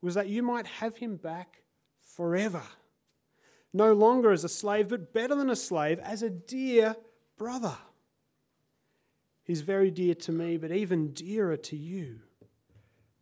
was 0.00 0.14
that 0.14 0.28
you 0.28 0.44
might 0.44 0.64
have 0.64 0.98
him 0.98 1.16
back 1.16 1.64
forever. 2.00 2.62
No 3.72 3.94
longer 3.94 4.30
as 4.30 4.44
a 4.44 4.48
slave, 4.48 4.88
but 4.88 5.12
better 5.12 5.34
than 5.34 5.50
a 5.50 5.56
slave, 5.56 5.98
as 5.98 6.22
a 6.22 6.30
dear 6.30 6.94
brother. 7.36 7.76
He's 9.42 9.62
very 9.62 9.90
dear 9.90 10.14
to 10.14 10.30
me, 10.30 10.56
but 10.56 10.70
even 10.70 11.12
dearer 11.12 11.56
to 11.56 11.76
you, 11.76 12.20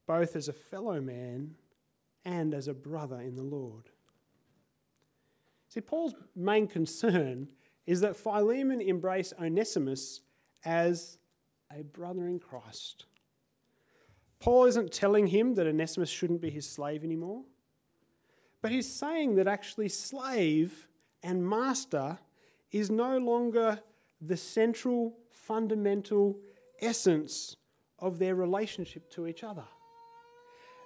both 0.06 0.36
as 0.36 0.48
a 0.48 0.52
fellow 0.52 1.00
man 1.00 1.54
and 2.26 2.52
as 2.52 2.68
a 2.68 2.74
brother 2.74 3.22
in 3.22 3.36
the 3.36 3.42
Lord. 3.42 3.84
See, 5.68 5.80
Paul's 5.80 6.14
main 6.36 6.66
concern 6.66 7.48
is 7.86 8.02
that 8.02 8.18
Philemon 8.18 8.82
embrace 8.82 9.32
Onesimus 9.40 10.20
as 10.62 11.16
a 11.78 11.82
brother 11.82 12.28
in 12.28 12.38
Christ. 12.38 13.06
Paul 14.40 14.64
isn't 14.66 14.92
telling 14.92 15.28
him 15.28 15.54
that 15.54 15.66
Onesimus 15.66 16.10
shouldn't 16.10 16.40
be 16.40 16.50
his 16.50 16.68
slave 16.68 17.04
anymore, 17.04 17.44
but 18.60 18.70
he's 18.70 18.92
saying 18.92 19.36
that 19.36 19.46
actually 19.46 19.88
slave 19.88 20.88
and 21.22 21.48
master 21.48 22.18
is 22.70 22.90
no 22.90 23.18
longer 23.18 23.80
the 24.20 24.36
central, 24.36 25.14
fundamental 25.30 26.38
essence 26.80 27.56
of 27.98 28.18
their 28.18 28.34
relationship 28.34 29.08
to 29.10 29.26
each 29.26 29.44
other. 29.44 29.64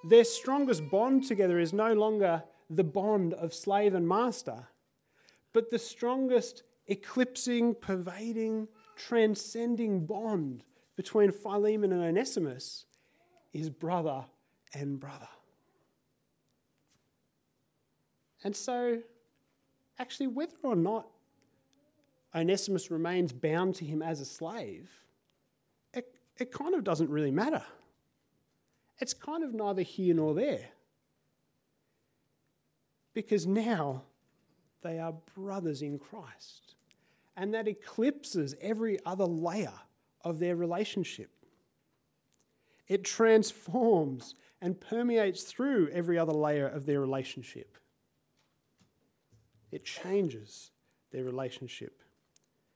Their 0.04 0.24
strongest 0.24 0.88
bond 0.90 1.24
together 1.24 1.58
is 1.58 1.72
no 1.72 1.94
longer 1.94 2.44
the 2.68 2.84
bond 2.84 3.34
of 3.34 3.54
slave 3.54 3.94
and 3.94 4.06
master, 4.06 4.68
but 5.52 5.70
the 5.70 5.78
strongest, 5.78 6.62
eclipsing, 6.86 7.74
pervading, 7.74 8.68
transcending 8.96 10.04
bond 10.06 10.62
between 10.96 11.30
Philemon 11.30 11.92
and 11.92 12.02
Onesimus 12.02 12.86
is 13.52 13.70
brother 13.70 14.24
and 14.74 14.98
brother. 14.98 15.28
And 18.42 18.56
so, 18.56 19.00
actually, 19.98 20.28
whether 20.28 20.56
or 20.62 20.76
not 20.76 21.06
Onesimus 22.34 22.90
remains 22.90 23.32
bound 23.32 23.74
to 23.76 23.84
him 23.84 24.02
as 24.02 24.20
a 24.20 24.24
slave, 24.24 24.90
it, 25.92 26.14
it 26.36 26.52
kind 26.52 26.74
of 26.74 26.84
doesn't 26.84 27.10
really 27.10 27.30
matter. 27.30 27.62
It's 28.98 29.14
kind 29.14 29.44
of 29.44 29.52
neither 29.52 29.82
here 29.82 30.14
nor 30.14 30.34
there. 30.34 30.68
Because 33.14 33.46
now 33.46 34.02
they 34.82 34.98
are 34.98 35.14
brothers 35.34 35.82
in 35.82 35.98
Christ. 35.98 36.74
And 37.36 37.52
that 37.54 37.68
eclipses 37.68 38.54
every 38.60 38.98
other 39.04 39.24
layer 39.24 39.72
of 40.26 40.40
their 40.40 40.56
relationship. 40.56 41.30
It 42.88 43.04
transforms 43.04 44.34
and 44.60 44.80
permeates 44.80 45.44
through 45.44 45.88
every 45.92 46.18
other 46.18 46.32
layer 46.32 46.66
of 46.66 46.84
their 46.84 47.00
relationship. 47.00 47.78
It 49.70 49.84
changes 49.84 50.72
their 51.12 51.24
relationship. 51.24 52.02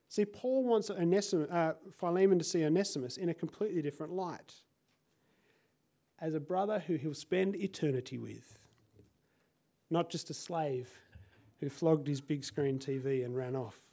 See, 0.08 0.24
Paul 0.24 0.64
wants 0.64 0.90
Onesimus, 0.90 1.50
uh, 1.50 1.74
Philemon 1.92 2.38
to 2.38 2.44
see 2.44 2.64
Onesimus 2.64 3.16
in 3.16 3.28
a 3.28 3.34
completely 3.34 3.82
different 3.82 4.12
light 4.12 4.54
as 6.20 6.34
a 6.34 6.40
brother 6.40 6.80
who 6.86 6.96
he'll 6.96 7.14
spend 7.14 7.56
eternity 7.56 8.18
with, 8.18 8.58
not 9.88 10.10
just 10.10 10.30
a 10.30 10.34
slave 10.34 10.90
who 11.60 11.68
flogged 11.68 12.06
his 12.06 12.20
big 12.20 12.44
screen 12.44 12.78
TV 12.78 13.24
and 13.24 13.36
ran 13.36 13.56
off. 13.56 13.89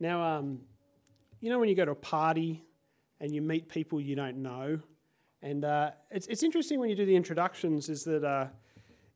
Now, 0.00 0.22
um, 0.22 0.60
you 1.40 1.50
know 1.50 1.58
when 1.58 1.68
you 1.68 1.74
go 1.74 1.84
to 1.84 1.92
a 1.92 1.96
party 1.96 2.64
and 3.20 3.34
you 3.34 3.42
meet 3.42 3.68
people 3.68 4.00
you 4.00 4.14
don't 4.14 4.36
know, 4.36 4.78
and 5.42 5.64
uh, 5.64 5.90
it's, 6.10 6.26
it's 6.28 6.42
interesting 6.42 6.78
when 6.78 6.88
you 6.88 6.96
do 6.96 7.06
the 7.06 7.16
introductions 7.16 7.88
is 7.88 8.04
that 8.04 8.24
uh, 8.24 8.46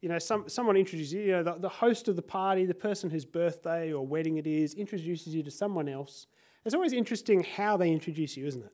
you 0.01 0.09
know 0.09 0.19
some, 0.19 0.49
someone 0.49 0.77
introduces 0.77 1.13
you, 1.13 1.23
you 1.23 1.33
know 1.33 1.43
the, 1.43 1.55
the 1.55 1.69
host 1.69 2.09
of 2.09 2.17
the 2.17 2.23
party, 2.23 2.67
the 2.67 2.75
person 2.75 3.11
whose 3.11 3.25
birthday 3.25 3.93
or 3.93 4.07
wedding 4.07 4.39
it 4.39 4.47
is, 4.47 4.75
introduces 4.75 5.35
you 5.35 5.43
to 5.43 5.51
someone 5.51 5.89
else. 5.89 6.27
It's 6.65 6.75
always 6.75 6.93
interesting 6.93 7.45
how 7.45 7.77
they 7.77 7.91
introduce 7.91 8.37
you, 8.37 8.47
isn't 8.47 8.65
it? 8.65 8.73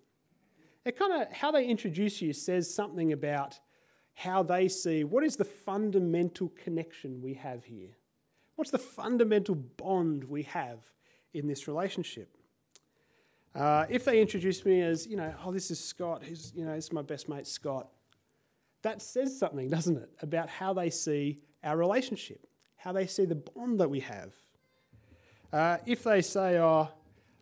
It 0.85 0.99
kind 0.99 1.23
of 1.23 1.33
how 1.33 1.51
they 1.51 1.66
introduce 1.66 2.23
you 2.23 2.33
says 2.33 2.73
something 2.73 3.12
about 3.12 3.59
how 4.14 4.42
they 4.42 4.68
see 4.68 5.05
what 5.05 5.25
is 5.25 5.37
the 5.37 5.44
fundamental 5.44 6.53
connection 6.62 7.21
we 7.23 7.35
have 7.35 7.64
here. 7.64 7.90
What's 8.57 8.71
the 8.71 8.79
fundamental 8.79 9.55
bond 9.55 10.25
we 10.25 10.42
have 10.44 10.81
in 11.34 11.46
this 11.46 11.68
relationship? 11.68 12.36
Uh, 13.54 13.86
if 13.88 14.04
they 14.04 14.20
introduce 14.20 14.64
me 14.64 14.80
as, 14.82 15.06
you 15.06 15.16
know, 15.16 15.34
oh, 15.44 15.52
this 15.52 15.70
is 15.70 15.82
Scott, 15.82 16.22
who's, 16.22 16.52
you 16.54 16.64
know, 16.64 16.74
this 16.74 16.86
is 16.86 16.92
my 16.92 17.02
best 17.02 17.28
mate, 17.28 17.46
Scott, 17.46 17.88
that 18.82 19.02
says 19.02 19.36
something, 19.36 19.68
doesn't 19.68 19.96
it, 19.96 20.10
about 20.22 20.48
how 20.48 20.72
they 20.72 20.90
see 20.90 21.40
our 21.64 21.76
relationship, 21.76 22.46
how 22.76 22.92
they 22.92 23.06
see 23.06 23.24
the 23.24 23.34
bond 23.34 23.80
that 23.80 23.88
we 23.88 24.00
have. 24.00 24.32
Uh, 25.52 25.78
if 25.86 26.04
they 26.04 26.22
say, 26.22 26.58
oh, 26.58 26.88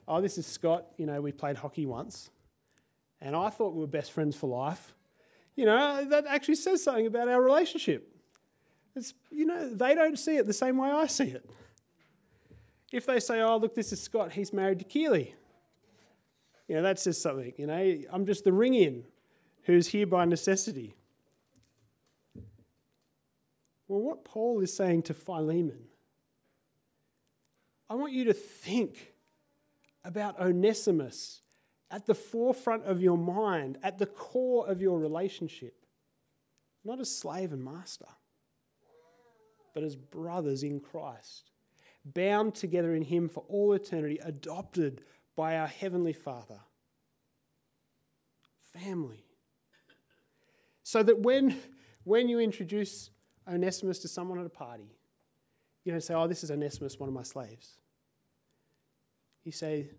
oh, 0.08 0.20
this 0.20 0.38
is 0.38 0.46
Scott, 0.46 0.86
you 0.96 1.06
know, 1.06 1.20
we 1.20 1.32
played 1.32 1.56
hockey 1.56 1.84
once, 1.84 2.30
and 3.20 3.34
I 3.36 3.50
thought 3.50 3.74
we 3.74 3.80
were 3.80 3.86
best 3.86 4.12
friends 4.12 4.36
for 4.36 4.46
life, 4.46 4.94
you 5.56 5.66
know, 5.66 6.04
that 6.04 6.26
actually 6.26 6.54
says 6.54 6.82
something 6.82 7.06
about 7.06 7.28
our 7.28 7.42
relationship. 7.42 8.14
It's, 8.94 9.12
you 9.30 9.44
know, 9.44 9.74
they 9.74 9.94
don't 9.94 10.18
see 10.18 10.36
it 10.36 10.46
the 10.46 10.52
same 10.52 10.78
way 10.78 10.90
I 10.90 11.06
see 11.06 11.24
it. 11.24 11.48
If 12.96 13.04
they 13.04 13.20
say, 13.20 13.42
oh, 13.42 13.58
look, 13.58 13.74
this 13.74 13.92
is 13.92 14.00
Scott, 14.00 14.32
he's 14.32 14.54
married 14.54 14.78
to 14.78 14.86
Keely, 14.86 15.34
you 16.66 16.76
know, 16.76 16.82
that 16.82 16.98
says 16.98 17.20
something. 17.20 17.52
You 17.58 17.66
know, 17.66 17.98
I'm 18.10 18.24
just 18.24 18.44
the 18.44 18.54
ring 18.54 18.72
in 18.72 19.04
who's 19.64 19.88
here 19.88 20.06
by 20.06 20.24
necessity. 20.24 20.96
Well, 23.86 24.00
what 24.00 24.24
Paul 24.24 24.60
is 24.60 24.74
saying 24.74 25.02
to 25.04 25.14
Philemon, 25.14 25.88
I 27.90 27.96
want 27.96 28.14
you 28.14 28.24
to 28.24 28.32
think 28.32 29.12
about 30.02 30.40
Onesimus 30.40 31.42
at 31.90 32.06
the 32.06 32.14
forefront 32.14 32.84
of 32.84 33.02
your 33.02 33.18
mind, 33.18 33.76
at 33.82 33.98
the 33.98 34.06
core 34.06 34.66
of 34.66 34.80
your 34.80 34.98
relationship, 34.98 35.74
not 36.82 36.98
as 36.98 37.14
slave 37.14 37.52
and 37.52 37.62
master, 37.62 38.08
but 39.74 39.82
as 39.82 39.96
brothers 39.96 40.62
in 40.62 40.80
Christ, 40.80 41.50
bound 42.14 42.54
together 42.54 42.94
in 42.94 43.02
Him 43.02 43.28
for 43.28 43.44
all 43.48 43.72
eternity, 43.72 44.18
adopted 44.22 45.02
by 45.34 45.56
our 45.56 45.66
Heavenly 45.66 46.12
Father. 46.12 46.60
Family. 48.72 49.24
So 50.82 51.02
that 51.02 51.18
when, 51.20 51.58
when 52.04 52.28
you 52.28 52.38
introduce 52.38 53.10
Onesimus 53.48 53.98
to 54.00 54.08
someone 54.08 54.38
at 54.38 54.46
a 54.46 54.50
party, 54.50 54.96
you 55.84 55.92
don't 55.92 56.02
say, 56.02 56.14
Oh, 56.14 56.26
this 56.26 56.44
is 56.44 56.50
Onesimus, 56.50 56.98
one 56.98 57.08
of 57.08 57.14
my 57.14 57.22
slaves. 57.22 57.78
You 59.44 59.52
say, 59.52 59.90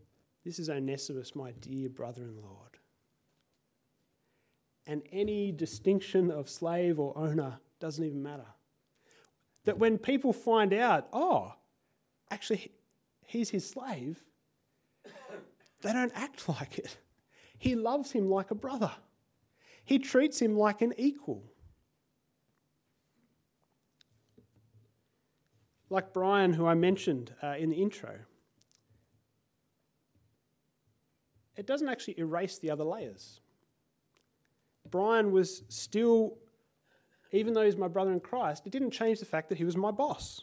This 0.46 0.60
is 0.60 0.70
Onesimus, 0.70 1.36
my 1.36 1.52
dear 1.52 1.90
brother 1.90 2.24
in 2.24 2.42
Lord. 2.42 2.78
And 4.86 5.02
any 5.12 5.52
distinction 5.52 6.32
of 6.32 6.50
slave 6.50 7.00
or 7.00 7.18
owner 7.18 7.60
doesn't 7.80 8.04
even 8.04 8.24
matter. 8.24 8.48
That 9.66 9.78
when 9.78 9.98
people 9.98 10.32
find 10.32 10.74
out, 10.74 11.10
oh, 11.12 11.54
actually, 12.32 12.72
he's 13.26 13.50
his 13.50 13.70
slave, 13.70 14.24
they 15.82 15.94
don't 15.94 16.12
act 16.16 16.48
like 16.50 16.78
it. 16.78 16.98
He 17.58 17.76
loves 17.76 18.12
him 18.12 18.30
like 18.30 18.52
a 18.52 18.56
brother, 18.56 18.92
he 19.84 20.00
treats 20.00 20.40
him 20.42 20.58
like 20.58 20.82
an 20.82 20.94
equal. 20.98 21.44
Like 25.90 26.12
Brian, 26.12 26.52
who 26.52 26.66
I 26.66 26.74
mentioned 26.74 27.34
uh, 27.42 27.56
in 27.58 27.70
the 27.70 27.78
intro, 27.78 28.14
it 31.56 31.66
doesn't 31.66 31.88
actually 31.88 32.20
erase 32.20 32.60
the 32.60 32.70
other 32.70 32.84
layers. 32.84 33.40
Brian 34.90 35.32
was 35.32 35.64
still, 35.70 36.38
even 37.32 37.54
though 37.54 37.64
he's 37.64 37.78
my 37.78 37.88
brother 37.88 38.12
in 38.12 38.20
Christ, 38.20 38.64
it 38.66 38.72
didn't 38.72 38.92
change 38.92 39.20
the 39.20 39.26
fact 39.26 39.50
that 39.50 39.58
he 39.58 39.64
was 39.64 39.78
my 39.78 39.92
boss. 39.92 40.42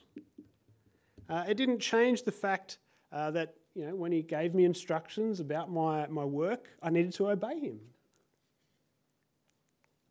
Uh, 1.28 1.44
it 1.48 1.56
didn't 1.56 1.80
change 1.80 2.22
the 2.22 2.32
fact 2.32 2.78
uh, 3.12 3.30
that 3.30 3.54
you 3.74 3.86
know, 3.86 3.94
when 3.94 4.12
he 4.12 4.22
gave 4.22 4.54
me 4.54 4.64
instructions 4.64 5.40
about 5.40 5.70
my, 5.70 6.06
my 6.06 6.24
work, 6.24 6.68
I 6.82 6.90
needed 6.90 7.12
to 7.14 7.30
obey 7.30 7.58
him. 7.58 7.80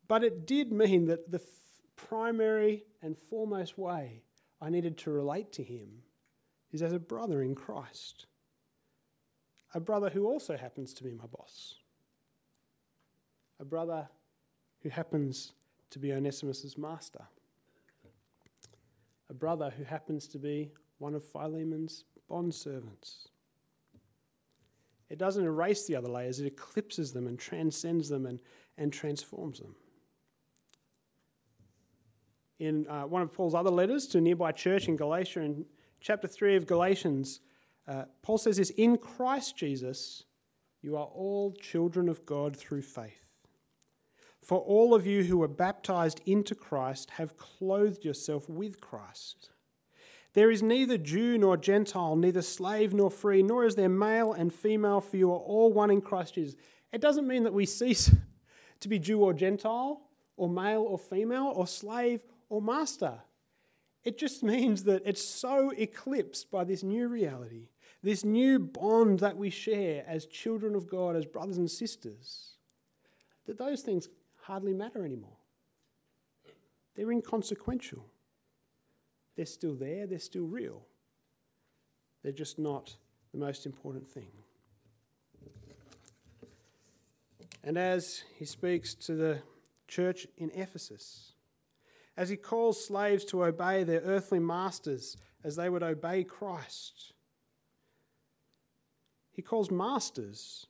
But 0.06 0.22
it 0.22 0.46
did 0.46 0.72
mean 0.72 1.06
that 1.06 1.30
the 1.30 1.38
f- 1.38 1.46
primary 1.96 2.84
and 3.02 3.16
foremost 3.16 3.78
way 3.78 4.22
I 4.60 4.70
needed 4.70 4.98
to 4.98 5.10
relate 5.10 5.52
to 5.52 5.62
him 5.62 6.02
is 6.72 6.82
as 6.82 6.92
a 6.92 6.98
brother 6.98 7.42
in 7.42 7.54
Christ, 7.54 8.26
a 9.72 9.80
brother 9.80 10.10
who 10.10 10.26
also 10.26 10.56
happens 10.56 10.92
to 10.94 11.04
be 11.04 11.12
my 11.12 11.26
boss, 11.26 11.76
a 13.60 13.64
brother 13.64 14.08
who 14.82 14.90
happens 14.90 15.52
to 15.90 15.98
be 15.98 16.08
Onesimus's 16.08 16.76
master, 16.76 17.24
a 19.30 19.34
brother 19.34 19.72
who 19.76 19.84
happens 19.84 20.28
to 20.28 20.38
be 20.38 20.70
one 20.98 21.14
of 21.14 21.24
Philemon's 21.24 22.04
bond 22.28 22.54
servants. 22.54 23.28
It 25.10 25.18
doesn't 25.18 25.44
erase 25.44 25.86
the 25.86 25.96
other 25.96 26.08
layers, 26.08 26.40
it 26.40 26.46
eclipses 26.46 27.12
them 27.12 27.26
and 27.26 27.38
transcends 27.38 28.08
them 28.08 28.26
and, 28.26 28.40
and 28.78 28.92
transforms 28.92 29.60
them. 29.60 29.74
In 32.58 32.86
uh, 32.88 33.02
one 33.02 33.22
of 33.22 33.32
Paul's 33.32 33.54
other 33.54 33.70
letters 33.70 34.06
to 34.08 34.18
a 34.18 34.20
nearby 34.20 34.52
church 34.52 34.88
in 34.88 34.96
Galatia, 34.96 35.40
in 35.40 35.66
chapter 36.00 36.28
3 36.28 36.56
of 36.56 36.66
Galatians, 36.66 37.40
uh, 37.86 38.04
Paul 38.22 38.38
says 38.38 38.56
this 38.56 38.70
In 38.70 38.96
Christ 38.96 39.56
Jesus, 39.56 40.24
you 40.80 40.96
are 40.96 41.06
all 41.06 41.52
children 41.52 42.08
of 42.08 42.24
God 42.24 42.56
through 42.56 42.82
faith. 42.82 43.24
For 44.40 44.58
all 44.58 44.94
of 44.94 45.06
you 45.06 45.24
who 45.24 45.38
were 45.38 45.48
baptized 45.48 46.20
into 46.26 46.54
Christ 46.54 47.10
have 47.12 47.36
clothed 47.36 48.04
yourself 48.04 48.48
with 48.48 48.80
Christ. 48.80 49.50
There 50.34 50.50
is 50.50 50.62
neither 50.62 50.98
Jew 50.98 51.38
nor 51.38 51.56
Gentile, 51.56 52.16
neither 52.16 52.42
slave 52.42 52.92
nor 52.92 53.10
free, 53.10 53.42
nor 53.42 53.64
is 53.64 53.76
there 53.76 53.88
male 53.88 54.32
and 54.32 54.52
female, 54.52 55.00
for 55.00 55.16
you 55.16 55.30
are 55.30 55.38
all 55.38 55.72
one 55.72 55.92
in 55.92 56.00
Christ 56.00 56.34
Jesus. 56.34 56.56
It 56.92 57.00
doesn't 57.00 57.26
mean 57.26 57.44
that 57.44 57.54
we 57.54 57.66
cease 57.66 58.12
to 58.80 58.88
be 58.88 58.98
Jew 58.98 59.22
or 59.22 59.32
Gentile, 59.32 60.02
or 60.36 60.48
male 60.48 60.82
or 60.82 60.98
female, 60.98 61.52
or 61.54 61.68
slave 61.68 62.24
or 62.48 62.60
master. 62.60 63.14
It 64.02 64.18
just 64.18 64.42
means 64.42 64.84
that 64.84 65.02
it's 65.06 65.24
so 65.24 65.70
eclipsed 65.70 66.50
by 66.50 66.64
this 66.64 66.82
new 66.82 67.06
reality, 67.06 67.68
this 68.02 68.24
new 68.24 68.58
bond 68.58 69.20
that 69.20 69.36
we 69.36 69.50
share 69.50 70.04
as 70.06 70.26
children 70.26 70.74
of 70.74 70.88
God, 70.88 71.14
as 71.14 71.24
brothers 71.24 71.58
and 71.58 71.70
sisters, 71.70 72.56
that 73.46 73.56
those 73.56 73.82
things 73.82 74.08
hardly 74.42 74.74
matter 74.74 75.04
anymore. 75.04 75.38
they're 76.96 77.12
inconsequential. 77.12 78.04
They're 79.36 79.46
still 79.46 79.74
there, 79.74 80.06
they're 80.06 80.18
still 80.18 80.46
real. 80.46 80.82
They're 82.22 82.32
just 82.32 82.58
not 82.58 82.96
the 83.32 83.38
most 83.38 83.66
important 83.66 84.08
thing. 84.08 84.30
And 87.62 87.78
as 87.78 88.22
he 88.38 88.44
speaks 88.44 88.94
to 88.94 89.14
the 89.14 89.38
church 89.88 90.26
in 90.36 90.50
Ephesus, 90.54 91.32
as 92.16 92.28
he 92.28 92.36
calls 92.36 92.84
slaves 92.84 93.24
to 93.26 93.44
obey 93.44 93.82
their 93.82 94.00
earthly 94.00 94.38
masters 94.38 95.16
as 95.42 95.56
they 95.56 95.68
would 95.68 95.82
obey 95.82 96.24
Christ, 96.24 97.12
he 99.32 99.42
calls 99.42 99.70
masters 99.70 100.66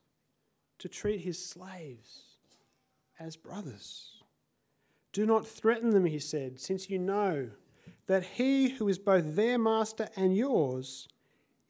to 0.79 0.89
treat 0.89 1.21
his 1.21 1.45
slaves 1.45 2.39
as 3.19 3.37
brothers. 3.37 4.23
Do 5.13 5.27
not 5.27 5.47
threaten 5.47 5.91
them, 5.91 6.07
he 6.07 6.19
said, 6.19 6.59
since 6.61 6.89
you 6.89 6.99
know 6.99 7.51
that 8.07 8.25
he 8.25 8.69
who 8.71 8.89
is 8.89 8.99
both 8.99 9.35
their 9.35 9.59
master 9.59 10.09
and 10.17 10.37
yours 10.37 11.09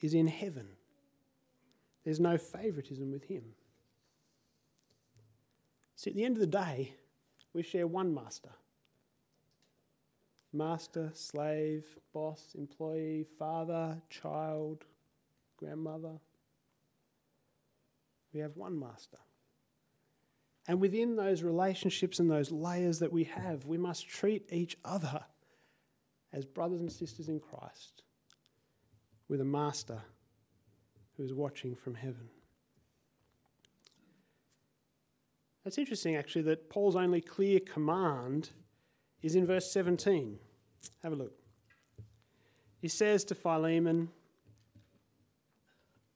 is 0.00 0.14
in 0.14 0.26
heaven. 0.26 0.68
There's 2.04 2.20
no 2.20 2.36
favoritism 2.36 3.10
with 3.10 3.24
him. 3.24 3.44
See, 5.96 6.10
at 6.10 6.16
the 6.16 6.24
end 6.24 6.36
of 6.36 6.40
the 6.40 6.46
day, 6.46 6.94
we 7.52 7.62
share 7.62 7.86
one 7.86 8.12
master 8.14 8.50
master, 10.52 11.10
slave, 11.14 11.84
boss, 12.12 12.54
employee, 12.56 13.26
father, 13.38 14.00
child, 14.08 14.84
grandmother. 15.56 16.20
We 18.32 18.38
have 18.38 18.56
one 18.56 18.78
master. 18.78 19.18
And 20.68 20.80
within 20.80 21.16
those 21.16 21.42
relationships 21.42 22.20
and 22.20 22.30
those 22.30 22.52
layers 22.52 23.00
that 23.00 23.12
we 23.12 23.24
have, 23.24 23.66
we 23.66 23.78
must 23.78 24.08
treat 24.08 24.48
each 24.52 24.76
other 24.84 25.24
as 26.34 26.44
brothers 26.44 26.80
and 26.80 26.90
sisters 26.90 27.28
in 27.28 27.38
Christ 27.38 28.02
with 29.28 29.40
a 29.40 29.44
master 29.44 30.02
who 31.16 31.22
is 31.22 31.32
watching 31.32 31.76
from 31.76 31.94
heaven. 31.94 32.28
It's 35.64 35.78
interesting, 35.78 36.16
actually, 36.16 36.42
that 36.42 36.68
Paul's 36.68 36.96
only 36.96 37.20
clear 37.20 37.60
command 37.60 38.50
is 39.22 39.36
in 39.36 39.46
verse 39.46 39.72
17. 39.72 40.38
Have 41.02 41.12
a 41.12 41.16
look. 41.16 41.32
He 42.82 42.88
says 42.88 43.24
to 43.26 43.34
Philemon, 43.34 44.10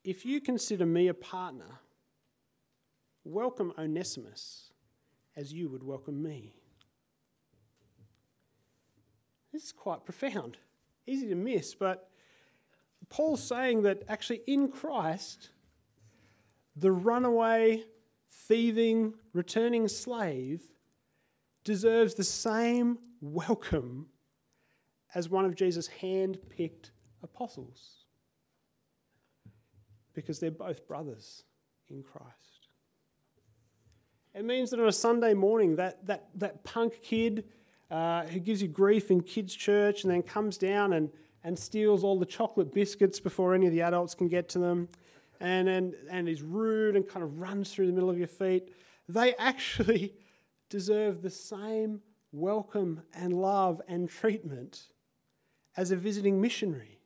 If 0.05 0.27
you 0.27 0.41
consider 0.41 0.85
me 0.85 1.09
a 1.09 1.15
partner, 1.15 1.81
welcome 3.25 3.73
Onesimus 3.79 4.73
as 5.35 5.53
you 5.53 5.71
would 5.71 5.85
welcome 5.85 6.23
me. 6.23 6.58
This 9.53 9.65
is 9.65 9.73
quite 9.73 10.05
profound. 10.05 10.59
Easy 11.07 11.29
to 11.29 11.35
miss, 11.35 11.75
but 11.75 12.11
Paul's 13.09 13.43
saying 13.43 13.83
that 13.83 14.03
actually 14.09 14.43
in 14.47 14.69
Christ, 14.69 15.51
the 16.77 16.93
runaway, 16.93 17.85
thieving, 18.31 19.15
returning 19.33 19.89
slave 19.89 20.63
deserves 21.65 22.15
the 22.15 22.25
same 22.25 22.99
welcome 23.21 24.07
as 25.15 25.29
one 25.29 25.45
of 25.45 25.55
Jesus' 25.55 25.87
hand 25.87 26.39
picked 26.51 26.93
apostles 27.23 28.05
because 30.13 30.39
they're 30.39 30.51
both 30.51 30.87
brothers 30.87 31.45
in 31.89 32.03
Christ. 32.03 32.69
It 34.35 34.45
means 34.45 34.71
that 34.71 34.81
on 34.81 34.89
a 34.89 34.93
Sunday 34.93 35.35
morning, 35.35 35.77
that, 35.77 36.07
that, 36.07 36.29
that 36.35 36.63
punk 36.65 37.03
kid 37.03 37.45
uh, 37.91 38.25
who 38.25 38.39
gives 38.41 38.61
you 38.61 38.69
grief 38.69 39.11
in 39.11 39.23
kids' 39.23 39.55
church 39.55 40.05
and 40.05 40.13
then 40.13 40.23
comes 40.23 40.59
down 40.59 40.93
and, 40.93 41.11
and 41.45 41.59
steals 41.59 42.05
all 42.05 42.19
the 42.19 42.27
chocolate 42.27 42.73
biscuits 42.73 43.19
before 43.21 43.55
any 43.55 43.67
of 43.67 43.73
the 43.73 43.83
adults 43.83 44.15
can 44.15 44.29
get 44.29 44.49
to 44.51 44.59
them 44.59 44.89
and, 45.41 45.69
and, 45.69 45.95
and 46.11 46.29
is 46.29 46.43
rude 46.43 46.97
and 46.97 47.09
kind 47.09 47.23
of 47.23 47.41
runs 47.41 47.73
through 47.73 47.87
the 47.87 47.93
middle 47.93 48.11
of 48.11 48.19
your 48.19 48.29
feet, 48.29 48.73
they 49.09 49.35
actually 49.37 50.15
deserve 50.69 51.23
the 51.23 51.31
same 51.31 52.01
welcome 52.33 53.03
and 53.15 53.33
love 53.33 53.81
and 53.89 54.09
treatment 54.09 54.89
as 55.77 55.91
a 55.91 55.97
visiting 55.97 56.41
missionary. 56.41 56.99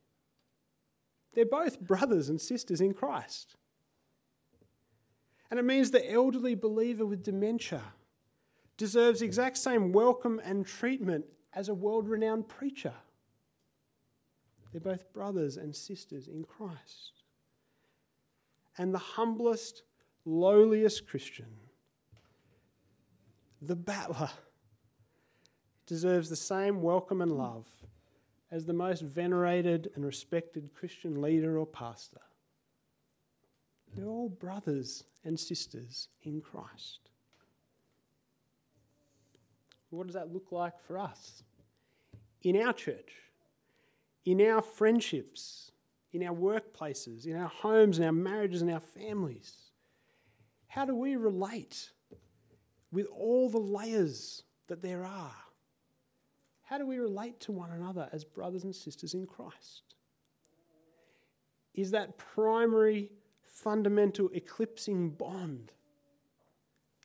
They're 1.35 1.47
both 1.47 1.81
brothers 1.81 2.29
and 2.29 2.41
sisters 2.41 2.81
in 2.81 2.93
Christ. 2.93 3.57
And 5.51 5.61
it 5.61 5.65
means 5.65 5.91
the 5.91 6.11
elderly 6.11 6.55
believer 6.55 7.05
with 7.05 7.23
dementia 7.23 7.83
deserves 8.77 9.21
the 9.21 9.27
exact 9.27 9.59
same 9.59 9.93
welcome 9.93 10.41
and 10.45 10.67
treatment 10.67 11.25
as 11.55 11.69
a 11.69 11.75
world 11.75 12.09
renowned 12.09 12.49
preacher. 12.49 12.95
They're 14.73 14.81
both 14.81 15.13
brothers 15.13 15.57
and 15.57 15.75
sisters 15.75 16.29
in 16.29 16.45
Christ. 16.45 17.23
And 18.79 18.95
the 18.95 18.99
humblest, 18.99 19.83
lowliest 20.25 21.07
Christian, 21.07 21.55
the 23.61 23.77
battler, 23.77 24.31
deserves 25.87 26.31
the 26.31 26.37
same 26.37 26.81
welcome 26.81 27.21
and 27.21 27.33
love 27.33 27.67
as 28.51 28.65
the 28.65 28.73
most 28.73 29.03
venerated 29.03 29.91
and 29.95 30.05
respected 30.05 30.71
Christian 30.75 31.21
leader 31.21 31.59
or 31.59 31.67
pastor. 31.67 32.21
They're 33.95 34.09
all 34.09 34.31
brothers 34.31 35.05
and 35.25 35.39
sisters 35.39 36.09
in 36.23 36.41
Christ. 36.41 37.11
What 39.93 40.07
does 40.07 40.15
that 40.15 40.33
look 40.33 40.53
like 40.53 40.81
for 40.87 40.99
us? 40.99 41.43
In 42.43 42.61
our 42.61 42.73
church, 42.73 43.13
in 44.25 44.41
our 44.41 44.63
friendships, 44.63 45.71
in 46.13 46.23
our 46.23 46.35
workplaces, 46.35 47.27
in 47.27 47.37
our 47.37 47.49
homes, 47.49 47.99
in 47.99 48.05
our 48.05 48.13
marriages, 48.13 48.63
and 48.63 48.71
our 48.71 48.81
families? 48.81 49.55
How 50.67 50.85
do 50.85 50.95
we 50.95 51.17
relate 51.17 51.91
with 52.91 53.07
all 53.07 53.51
the 53.51 53.59
layers 53.59 54.45
that 54.69 54.83
there 54.83 55.05
are? 55.05 55.35
How 56.63 56.79
do 56.79 56.87
we 56.87 56.99
relate 56.99 57.39
to 57.41 57.53
one 57.53 57.71
another 57.71 58.09
as 58.13 58.25
brothers 58.25 58.65
and 58.65 58.75
sisters 58.75 59.13
in 59.13 59.27
Christ? 59.27 59.95
Is 61.75 61.91
that 61.91 62.17
primary, 62.17 63.11
fundamental, 63.43 64.31
eclipsing 64.33 65.11
bond? 65.11 65.73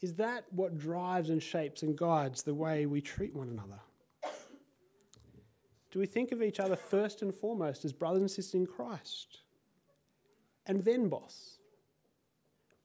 Is 0.01 0.13
that 0.15 0.45
what 0.51 0.77
drives 0.77 1.29
and 1.29 1.41
shapes 1.41 1.81
and 1.81 1.97
guides 1.97 2.43
the 2.43 2.53
way 2.53 2.85
we 2.85 3.01
treat 3.01 3.35
one 3.35 3.49
another? 3.49 3.79
Do 5.89 5.99
we 5.99 6.05
think 6.05 6.31
of 6.31 6.43
each 6.43 6.59
other 6.59 6.75
first 6.75 7.21
and 7.23 7.33
foremost 7.33 7.83
as 7.83 7.93
brothers 7.93 8.21
and 8.21 8.29
sisters 8.29 8.53
in 8.53 8.67
Christ? 8.67 9.39
And 10.67 10.83
then 10.83 11.07
boss? 11.07 11.57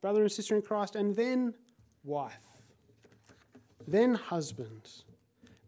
Brother 0.01 0.23
and 0.23 0.33
sister 0.33 0.57
in 0.57 0.63
Christ, 0.63 0.97
and 0.97 1.15
then 1.15 1.55
wife, 2.03 2.59
then 3.87 4.15
husband, 4.15 4.89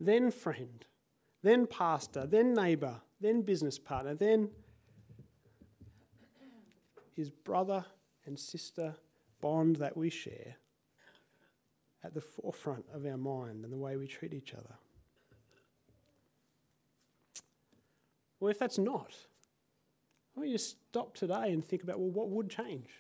then 0.01 0.31
friend, 0.31 0.85
then 1.43 1.67
pastor, 1.67 2.27
then 2.27 2.55
neighbour, 2.55 3.01
then 3.21 3.43
business 3.43 3.79
partner, 3.79 4.15
then 4.15 4.49
his 7.15 7.31
brother 7.31 7.85
and 8.27 8.39
sister 8.39 8.97
bond 9.41 9.77
that 9.77 9.97
we 9.97 10.11
share 10.11 10.57
at 12.05 12.15
the 12.15 12.21
forefront 12.21 12.85
of 12.93 13.07
our 13.07 13.17
mind 13.17 13.65
and 13.65 13.73
the 13.73 13.79
way 13.79 13.97
we 13.97 14.07
treat 14.07 14.35
each 14.35 14.53
other. 14.53 14.75
Well, 18.39 18.51
if 18.51 18.59
that's 18.59 18.79
not, 18.79 19.15
I 20.37 20.41
want 20.41 20.51
you 20.51 20.59
to 20.59 20.63
stop 20.63 21.15
today 21.15 21.53
and 21.53 21.65
think 21.65 21.83
about 21.83 21.99
well, 21.99 22.11
what 22.11 22.29
would 22.29 22.51
change? 22.51 22.91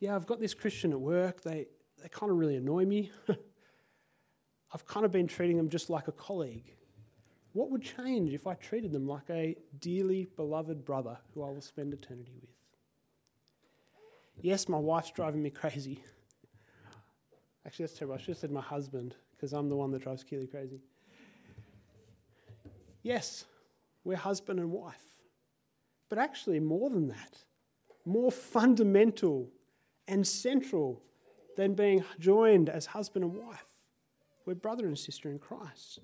Yeah, 0.00 0.16
I've 0.16 0.26
got 0.26 0.40
this 0.40 0.54
Christian 0.54 0.92
at 0.92 1.00
work, 1.00 1.42
they, 1.42 1.68
they 2.02 2.08
kind 2.08 2.32
of 2.32 2.38
really 2.38 2.56
annoy 2.56 2.86
me. 2.86 3.12
I've 4.72 4.86
kind 4.86 5.04
of 5.04 5.12
been 5.12 5.26
treating 5.26 5.56
them 5.56 5.68
just 5.68 5.90
like 5.90 6.08
a 6.08 6.12
colleague. 6.12 6.74
What 7.52 7.70
would 7.70 7.82
change 7.82 8.32
if 8.32 8.46
I 8.46 8.54
treated 8.54 8.92
them 8.92 9.06
like 9.06 9.28
a 9.28 9.56
dearly 9.80 10.28
beloved 10.36 10.84
brother 10.84 11.18
who 11.34 11.42
I 11.42 11.50
will 11.50 11.60
spend 11.60 11.92
eternity 11.92 12.32
with? 12.40 12.50
Yes, 14.40 14.68
my 14.68 14.78
wife's 14.78 15.10
driving 15.10 15.42
me 15.42 15.50
crazy. 15.50 16.02
Actually, 17.66 17.86
that's 17.86 17.98
terrible. 17.98 18.14
I 18.14 18.18
should 18.18 18.28
have 18.28 18.38
said 18.38 18.50
my 18.50 18.60
husband, 18.60 19.14
because 19.32 19.52
I'm 19.52 19.68
the 19.68 19.76
one 19.76 19.90
that 19.92 20.02
drives 20.02 20.24
Keely 20.24 20.46
crazy. 20.46 20.80
Yes, 23.02 23.44
we're 24.04 24.16
husband 24.16 24.60
and 24.60 24.70
wife. 24.70 25.16
But 26.08 26.18
actually, 26.18 26.60
more 26.60 26.90
than 26.90 27.08
that, 27.08 27.44
more 28.04 28.32
fundamental 28.32 29.50
and 30.08 30.26
central 30.26 31.02
than 31.56 31.74
being 31.74 32.04
joined 32.18 32.68
as 32.68 32.86
husband 32.86 33.24
and 33.24 33.34
wife, 33.34 33.64
we're 34.46 34.54
brother 34.54 34.86
and 34.86 34.98
sister 34.98 35.30
in 35.30 35.38
Christ. 35.38 36.00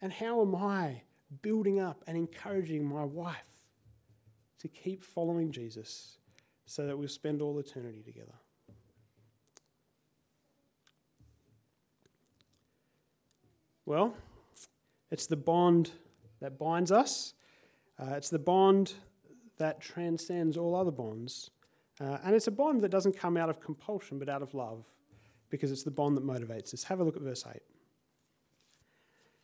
And 0.00 0.12
how 0.12 0.40
am 0.42 0.54
I 0.54 1.02
building 1.42 1.80
up 1.80 2.04
and 2.06 2.16
encouraging 2.16 2.84
my 2.84 3.04
wife 3.04 3.48
to 4.60 4.68
keep 4.68 5.02
following 5.02 5.50
Jesus 5.50 6.18
so 6.64 6.86
that 6.86 6.96
we'll 6.96 7.08
spend 7.08 7.42
all 7.42 7.58
eternity 7.58 8.02
together? 8.02 8.34
Well, 13.86 14.14
it's 15.12 15.26
the 15.26 15.36
bond 15.36 15.92
that 16.40 16.58
binds 16.58 16.90
us, 16.90 17.34
uh, 17.98 18.14
it's 18.16 18.30
the 18.30 18.38
bond 18.38 18.94
that 19.58 19.80
transcends 19.80 20.56
all 20.56 20.74
other 20.74 20.90
bonds. 20.90 21.50
Uh, 21.98 22.18
and 22.24 22.34
it's 22.34 22.46
a 22.46 22.50
bond 22.50 22.82
that 22.82 22.90
doesn't 22.90 23.16
come 23.16 23.38
out 23.38 23.48
of 23.48 23.58
compulsion 23.58 24.18
but 24.18 24.28
out 24.28 24.42
of 24.42 24.52
love 24.52 24.84
because 25.48 25.72
it's 25.72 25.84
the 25.84 25.90
bond 25.90 26.16
that 26.16 26.26
motivates 26.26 26.74
us. 26.74 26.82
Have 26.84 27.00
a 27.00 27.04
look 27.04 27.16
at 27.16 27.22
verse 27.22 27.44
8. 27.48 27.62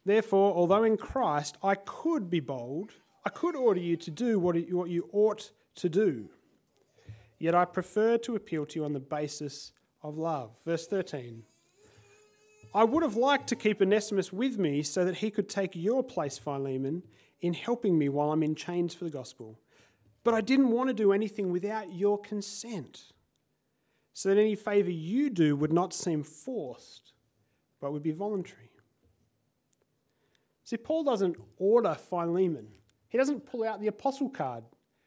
Therefore, 0.05 0.53
although 0.55 0.83
in 0.83 0.97
Christ 0.97 1.57
I 1.63 1.77
could 1.77 2.29
be 2.29 2.41
bold, 2.41 2.91
I 3.25 3.31
could 3.31 3.55
order 3.55 3.81
you 3.81 3.97
to 3.97 4.11
do 4.11 4.39
what 4.39 4.57
you 4.57 5.09
ought 5.13 5.53
to 5.77 5.89
do, 5.89 6.29
yet 7.39 7.55
I 7.55 7.65
prefer 7.65 8.19
to 8.19 8.35
appeal 8.35 8.67
to 8.67 8.81
you 8.81 8.85
on 8.85 8.93
the 8.93 9.01
basis 9.01 9.73
of 10.03 10.19
love. 10.19 10.51
Verse 10.65 10.87
13. 10.87 11.45
I 12.75 12.85
would 12.85 13.03
have 13.03 13.17
liked 13.17 13.49
to 13.49 13.57
keep 13.57 13.83
Onesimus 13.83 14.33
with 14.33 14.59
me 14.59 14.83
so 14.83 15.05
that 15.05 15.17
he 15.17 15.31
could 15.31 15.49
take 15.49 15.77
your 15.77 16.03
place, 16.03 16.39
Philemon, 16.39 17.03
in 17.41 17.53
helping 17.55 17.99
me 17.99 18.09
while 18.09 18.33
I'm 18.33 18.43
in 18.43 18.55
chains 18.55 18.95
for 18.95 19.05
the 19.05 19.11
gospel. 19.11 19.59
But 20.25 20.35
I 20.35 20.41
didn't 20.41 20.71
want 20.71 20.89
to 20.89 20.95
do 20.95 21.13
anything 21.13 21.51
without 21.51 21.93
your 21.93 22.19
consent, 22.19 23.13
so 24.15 24.29
that 24.29 24.41
any 24.41 24.55
favour 24.55 24.91
you 24.91 25.29
do 25.29 25.57
would 25.57 25.73
not 25.73 25.93
seem 25.93 26.23
forced, 26.23 27.13
but 27.81 27.93
would 27.93 28.03
be 28.03 28.13
voluntary. 28.13 28.71
See, 30.65 30.77
Paul 30.77 31.05
doesn't 31.05 31.37
order 31.59 31.95
Philemon, 31.95 32.69
he 33.09 33.19
doesn't 33.19 33.45
pull 33.45 33.65
out 33.65 33.81
the 33.81 33.89
apostle 33.89 34.31
card. 34.31 34.65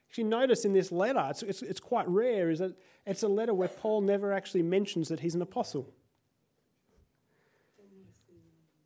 Actually, 0.10 0.26
notice 0.26 0.66
in 0.66 0.74
this 0.74 0.92
letter, 0.92 1.28
it's, 1.32 1.42
it's, 1.42 1.62
it's 1.64 1.80
quite 1.80 2.08
rare, 2.08 2.52
is 2.52 2.60
that 2.60 2.76
it's 3.08 3.24
a 3.24 3.28
letter 3.28 3.54
where 3.54 3.68
Paul 3.68 4.02
never 4.02 4.32
actually 4.32 4.62
mentions 4.62 5.08
that 5.08 5.20
he's 5.20 5.34
an 5.34 5.42
apostle. 5.42 5.92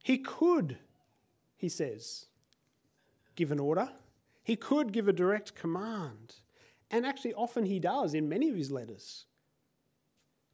He 0.04 0.18
could, 0.18 0.78
he 1.58 1.70
says, 1.70 2.26
give 3.36 3.52
an 3.52 3.60
order. 3.60 3.90
He 4.44 4.56
could 4.56 4.92
give 4.92 5.08
a 5.08 5.14
direct 5.14 5.56
command. 5.56 6.36
And 6.90 7.06
actually, 7.06 7.34
often 7.34 7.66
he 7.66 7.80
does 7.80 8.14
in 8.14 8.28
many 8.28 8.50
of 8.50 8.56
his 8.56 8.72
letters. 8.72 9.26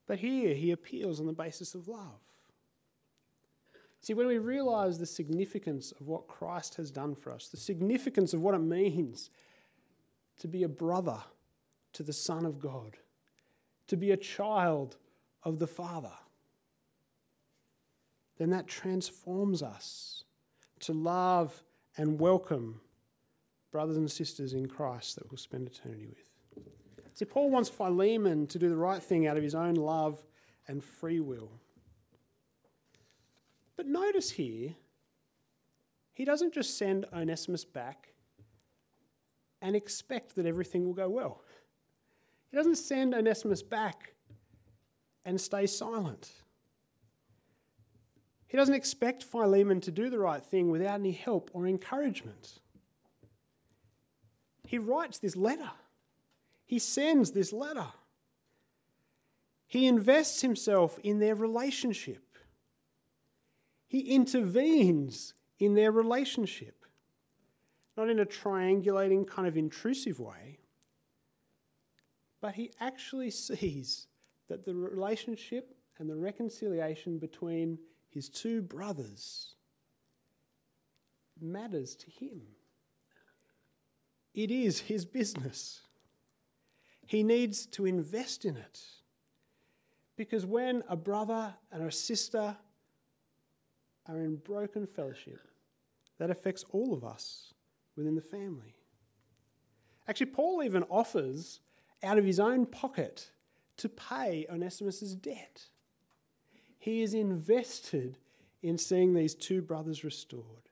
But 0.07 0.19
here 0.19 0.53
he 0.53 0.71
appeals 0.71 1.19
on 1.19 1.27
the 1.27 1.33
basis 1.33 1.73
of 1.75 1.87
love. 1.87 2.19
See, 4.01 4.13
when 4.13 4.27
we 4.27 4.37
realize 4.37 4.99
the 4.99 5.05
significance 5.05 5.91
of 5.99 6.07
what 6.07 6.27
Christ 6.27 6.75
has 6.75 6.91
done 6.91 7.15
for 7.15 7.31
us, 7.31 7.47
the 7.47 7.57
significance 7.57 8.33
of 8.33 8.41
what 8.41 8.53
it 8.53 8.59
means 8.59 9.31
to 10.37 10.47
be 10.47 10.61
a 10.61 10.69
brother 10.69 11.17
to 11.93 12.03
the 12.03 12.13
Son 12.13 12.45
of 12.45 12.59
God, 12.59 12.97
to 13.87 13.97
be 13.97 14.11
a 14.11 14.17
child 14.17 14.97
of 15.41 15.57
the 15.57 15.65
Father, 15.65 16.11
then 18.37 18.49
that 18.49 18.67
transforms 18.67 19.63
us 19.63 20.23
to 20.79 20.93
love 20.93 21.63
and 21.97 22.19
welcome 22.19 22.81
brothers 23.71 23.97
and 23.97 24.09
sisters 24.09 24.53
in 24.53 24.67
Christ 24.67 25.15
that 25.15 25.29
we'll 25.29 25.37
spend 25.37 25.67
eternity 25.67 26.07
with. 26.07 26.65
See, 27.13 27.25
Paul 27.25 27.49
wants 27.49 27.69
Philemon 27.69 28.47
to 28.47 28.59
do 28.59 28.69
the 28.69 28.75
right 28.75 29.01
thing 29.01 29.27
out 29.27 29.37
of 29.37 29.43
his 29.43 29.55
own 29.55 29.75
love 29.75 30.23
and 30.67 30.83
free 30.83 31.19
will. 31.19 31.51
But 33.77 33.87
notice 33.87 34.31
here, 34.31 34.75
he 36.13 36.25
doesn't 36.25 36.53
just 36.53 36.77
send 36.77 37.05
Onesimus 37.13 37.65
back 37.65 38.13
and 39.61 39.75
expect 39.75 40.35
that 40.35 40.45
everything 40.45 40.85
will 40.85 40.93
go 40.93 41.09
well. 41.09 41.41
He 42.51 42.57
doesn't 42.57 42.75
send 42.75 43.13
Onesimus 43.13 43.61
back 43.61 44.13
and 45.25 45.39
stay 45.39 45.65
silent. 45.65 46.31
He 48.55 48.57
doesn't 48.57 48.73
expect 48.73 49.21
Philemon 49.21 49.81
to 49.81 49.91
do 49.91 50.09
the 50.09 50.17
right 50.17 50.41
thing 50.41 50.71
without 50.71 50.95
any 51.01 51.11
help 51.11 51.51
or 51.51 51.67
encouragement. 51.67 52.61
He 54.65 54.77
writes 54.77 55.19
this 55.19 55.35
letter, 55.35 55.71
he 56.63 56.79
sends 56.79 57.31
this 57.31 57.51
letter. 57.51 57.87
He 59.67 59.87
invests 59.87 60.39
himself 60.39 60.97
in 61.03 61.19
their 61.19 61.35
relationship. 61.35 62.23
He 63.87 63.99
intervenes 63.99 65.33
in 65.59 65.73
their 65.73 65.91
relationship, 65.91 66.85
not 67.97 68.09
in 68.09 68.21
a 68.21 68.25
triangulating, 68.25 69.27
kind 69.27 69.49
of 69.49 69.57
intrusive 69.57 70.17
way, 70.17 70.59
but 72.39 72.55
he 72.55 72.71
actually 72.79 73.31
sees 73.31 74.07
that 74.47 74.63
the 74.63 74.73
relationship 74.73 75.75
and 75.99 76.09
the 76.09 76.15
reconciliation 76.15 77.17
between 77.17 77.79
his 78.15 78.29
two 78.29 78.61
brothers 78.61 79.55
matters 81.39 81.97
to 81.97 82.09
him. 82.09 82.43
It 84.33 84.49
is 84.49 84.79
his 84.79 85.05
business. 85.05 85.81
He 87.05 87.23
needs 87.23 87.65
to 87.67 87.85
invest 87.85 88.45
in 88.45 88.55
it. 88.55 88.81
Because 90.15 90.45
when 90.45 90.81
a 90.87 90.95
brother 90.95 91.53
and 91.73 91.83
a 91.83 91.91
sister 91.91 92.55
are 94.07 94.17
in 94.17 94.37
broken 94.37 94.87
fellowship, 94.87 95.41
that 96.17 96.29
affects 96.29 96.63
all 96.69 96.93
of 96.93 97.03
us 97.03 97.53
within 97.97 98.15
the 98.15 98.21
family. 98.21 98.75
Actually, 100.07 100.27
Paul 100.27 100.63
even 100.63 100.83
offers 100.83 101.59
out 102.01 102.17
of 102.17 102.23
his 102.23 102.39
own 102.39 102.65
pocket 102.65 103.31
to 103.75 103.89
pay 103.89 104.45
Onesimus' 104.49 105.15
debt. 105.15 105.65
He 106.85 107.01
is 107.01 107.15
invested 107.15 108.19
in 108.61 108.77
seeing 108.77 109.15
these 109.15 109.33
two 109.33 109.63
brothers 109.63 110.03
restored. 110.03 110.69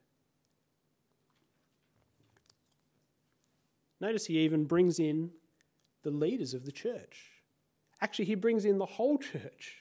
Notice 3.99 4.28
he 4.28 4.38
even 4.38 4.65
brings 4.65 4.99
in 4.99 5.32
the 6.04 6.12
leaders 6.12 6.54
of 6.54 6.65
the 6.65 6.71
church. 6.71 7.32
Actually, 7.99 8.26
he 8.26 8.36
brings 8.36 8.63
in 8.63 8.78
the 8.78 8.86
whole 8.86 9.17
church. 9.17 9.80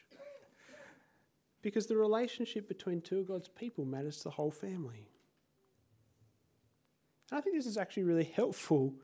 Because 1.61 1.87
the 1.87 1.99
relationship 1.99 2.66
between 2.66 3.03
two 3.03 3.18
of 3.18 3.29
God's 3.29 3.49
people 3.49 3.85
matters 3.85 4.16
to 4.18 4.25
the 4.25 4.31
whole 4.31 4.51
family. 4.51 5.11
And 7.31 7.37
I 7.37 7.42
think 7.42 7.57
this 7.57 7.66
is 7.66 7.77
actually 7.77 8.05
really 8.05 8.33
helpful 8.35 8.95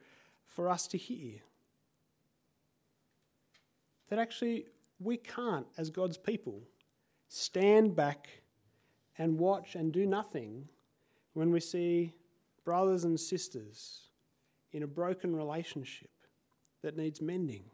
for 0.46 0.70
us 0.70 0.86
to 0.86 0.96
hear. 0.96 1.40
That 4.08 4.18
actually 4.18 4.64
we 4.98 5.18
can't, 5.18 5.66
as 5.76 5.90
God's 5.90 6.16
people, 6.16 6.62
stand 7.28 7.94
back 7.94 8.28
and 9.18 9.38
watch 9.38 9.74
and 9.74 9.92
do 9.92 10.06
nothing 10.06 10.68
when 11.34 11.50
we 11.50 11.60
see 11.60 12.12
brothers 12.64 13.04
and 13.04 13.18
sisters 13.18 14.08
in 14.72 14.82
a 14.82 14.86
broken 14.86 15.34
relationship 15.34 16.10
that 16.82 16.96
needs 16.96 17.20
mending. 17.20 17.64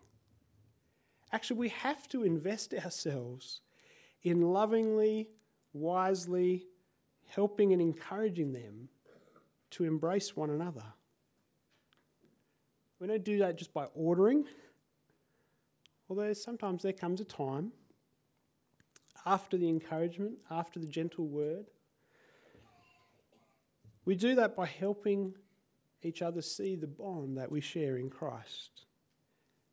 Actually, 1.33 1.59
we 1.59 1.69
have 1.69 2.09
to 2.09 2.25
invest 2.25 2.75
ourselves 2.85 3.61
in 4.23 4.43
lovingly, 4.43 5.29
wisely 5.73 6.67
helping 7.29 7.73
and 7.73 7.83
encouraging 7.83 8.53
them 8.53 8.88
to 9.71 9.85
embrace 9.85 10.37
one 10.37 10.51
another. 10.51 10.85
We 13.01 13.09
don't 13.09 13.25
do 13.25 13.38
that 13.38 13.57
just 13.57 13.75
by 13.75 13.87
ordering, 13.95 14.45
although 16.09 16.33
sometimes 16.33 16.83
there 16.83 16.93
comes 16.93 17.21
a 17.21 17.25
time 17.25 17.73
after 19.27 19.57
the 19.57 19.69
encouragement, 19.69 20.35
after 20.51 20.79
the 20.79 20.87
gentle 20.87 21.27
word. 21.27 21.67
We 24.05 24.15
do 24.15 24.35
that 24.35 24.55
by 24.55 24.67
helping 24.67 25.35
each 26.03 26.21
other 26.21 26.43
see 26.43 26.77
the 26.77 26.87
bond 26.87 27.39
that 27.39 27.51
we 27.51 27.61
share 27.61 27.97
in 27.97 28.11
Christ 28.11 28.85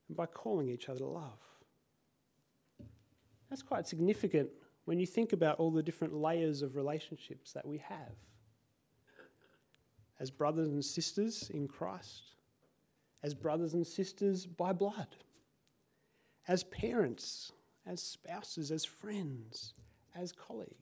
and 0.07 0.15
by 0.15 0.25
calling 0.25 0.69
each 0.69 0.87
other 0.87 1.05
love. 1.05 1.39
That's 3.49 3.61
quite 3.61 3.85
significant 3.87 4.49
when 4.85 4.99
you 4.99 5.05
think 5.05 5.33
about 5.33 5.59
all 5.59 5.71
the 5.71 5.83
different 5.83 6.13
layers 6.13 6.61
of 6.61 6.75
relationships 6.75 7.51
that 7.51 7.65
we 7.65 7.77
have 7.79 8.15
as 10.21 10.29
brothers 10.29 10.69
and 10.69 10.85
sisters 10.85 11.49
in 11.51 11.67
Christ, 11.67 12.35
as 13.23 13.33
brothers 13.33 13.73
and 13.73 13.85
sisters 13.85 14.45
by 14.45 14.71
blood, 14.71 15.07
as 16.47 16.63
parents 16.63 17.51
as 17.85 18.01
spouses, 18.01 18.71
as 18.71 18.85
friends, 18.85 19.73
as 20.15 20.31
colleagues. 20.31 20.75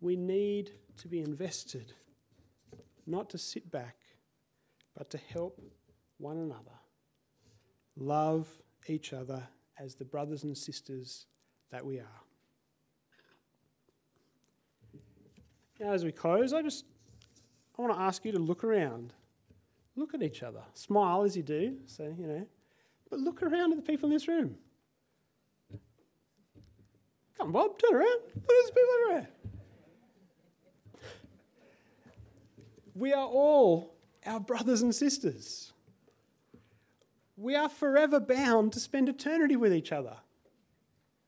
We 0.00 0.16
need 0.16 0.70
to 0.98 1.08
be 1.08 1.20
invested, 1.20 1.92
not 3.06 3.30
to 3.30 3.38
sit 3.38 3.70
back, 3.70 3.96
but 4.96 5.10
to 5.10 5.18
help 5.18 5.60
one 6.18 6.38
another. 6.38 6.78
Love 7.96 8.46
each 8.86 9.12
other 9.12 9.42
as 9.78 9.94
the 9.94 10.04
brothers 10.04 10.44
and 10.44 10.56
sisters 10.56 11.26
that 11.70 11.84
we 11.84 11.98
are. 11.98 12.22
Now, 15.80 15.92
as 15.92 16.04
we 16.04 16.12
close, 16.12 16.52
I 16.52 16.62
just 16.62 16.84
I 17.78 17.82
want 17.82 17.94
to 17.94 18.00
ask 18.00 18.24
you 18.24 18.32
to 18.32 18.38
look 18.38 18.64
around. 18.64 19.12
Look 19.94 20.14
at 20.14 20.22
each 20.22 20.42
other. 20.42 20.62
Smile 20.74 21.22
as 21.22 21.36
you 21.36 21.44
do. 21.44 21.76
So, 21.86 22.12
you 22.18 22.26
know, 22.26 22.46
but 23.10 23.20
look 23.20 23.42
around 23.42 23.72
at 23.72 23.76
the 23.76 23.82
people 23.82 24.08
in 24.08 24.14
this 24.14 24.28
room. 24.28 24.56
Come 27.36 27.48
on, 27.48 27.52
Bob. 27.52 27.78
Turn 27.78 27.94
around. 27.94 28.20
Look 28.34 28.44
at 28.44 28.48
these 28.48 28.70
people 28.70 28.90
everywhere. 29.02 29.28
We 32.94 33.12
are 33.12 33.26
all 33.26 33.94
our 34.26 34.40
brothers 34.40 34.82
and 34.82 34.94
sisters. 34.94 35.72
We 37.36 37.54
are 37.54 37.68
forever 37.68 38.18
bound 38.18 38.72
to 38.72 38.80
spend 38.80 39.08
eternity 39.08 39.54
with 39.54 39.72
each 39.72 39.92
other. 39.92 40.16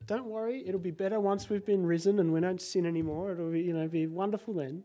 Don't 0.05 0.25
worry, 0.25 0.67
it'll 0.67 0.79
be 0.81 0.91
better 0.91 1.21
once 1.21 1.49
we've 1.49 1.65
been 1.65 1.85
risen 1.85 2.19
and 2.19 2.33
we 2.33 2.41
don't 2.41 2.61
sin 2.61 2.85
anymore. 2.85 3.31
It'll 3.31 3.51
be, 3.51 3.61
you 3.61 3.73
know, 3.73 3.87
be 3.87 4.07
wonderful 4.07 4.53
then. 4.53 4.83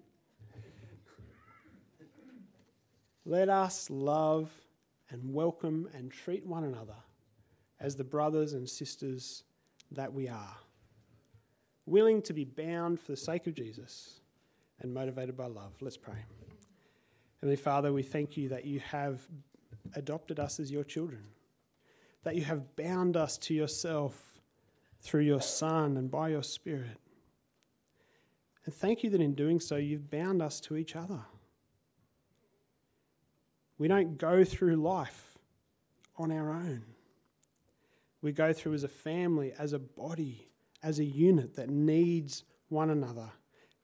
Let 3.25 3.49
us 3.49 3.91
love 3.91 4.53
and 5.11 5.33
welcome 5.33 5.89
and 5.95 6.11
treat 6.11 6.45
one 6.45 6.65
another 6.65 6.97
as 7.81 7.97
the 7.97 8.05
brothers 8.05 8.53
and 8.53 8.69
sisters 8.69 9.45
that 9.91 10.13
we 10.13 10.29
are, 10.29 10.57
willing 11.85 12.23
to 12.23 12.33
be 12.33 12.45
bound 12.45 12.99
for 12.99 13.13
the 13.13 13.17
sake 13.17 13.47
of 13.47 13.55
Jesus 13.55 14.21
and 14.81 14.93
motivated 14.93 15.37
by 15.37 15.47
love. 15.47 15.73
Let's 15.81 15.97
pray. 15.97 16.25
Heavenly 17.41 17.57
Father, 17.57 17.93
we 17.93 18.03
thank 18.03 18.37
you 18.37 18.49
that 18.49 18.65
you 18.65 18.81
have 18.81 19.21
adopted 19.95 20.41
us 20.41 20.59
as 20.59 20.71
your 20.71 20.85
children, 20.85 21.25
that 22.25 22.35
you 22.35 22.43
have 22.43 22.75
bound 22.77 23.17
us 23.17 23.39
to 23.39 23.55
yourself 23.55 24.41
through 25.01 25.23
your 25.23 25.43
Son 25.43 25.97
and 25.97 26.11
by 26.11 26.31
your 26.31 26.43
Spirit. 26.43 26.99
And 28.65 28.75
thank 28.75 29.05
you 29.05 29.11
that 29.11 29.21
in 29.21 29.35
doing 29.35 29.61
so, 29.61 29.77
you've 29.77 30.11
bound 30.11 30.43
us 30.43 30.61
to 30.63 30.77
each 30.77 30.97
other. 30.97 31.21
We 33.79 33.89
don't 33.89 34.19
go 34.19 34.45
through 34.45 34.77
life 34.77 35.39
on 36.17 36.33
our 36.33 36.51
own. 36.51 36.83
We 38.23 38.33
go 38.33 38.53
through 38.53 38.75
as 38.75 38.85
a 38.85 38.89
family, 38.89 39.53
as 39.59 39.73
a 39.73 39.79
body, 39.79 40.49
as 40.83 40.99
a 40.99 41.05
unit 41.05 41.57
that 41.57 41.69
needs 41.69 42.45
one 42.69 42.91
another 42.91 43.31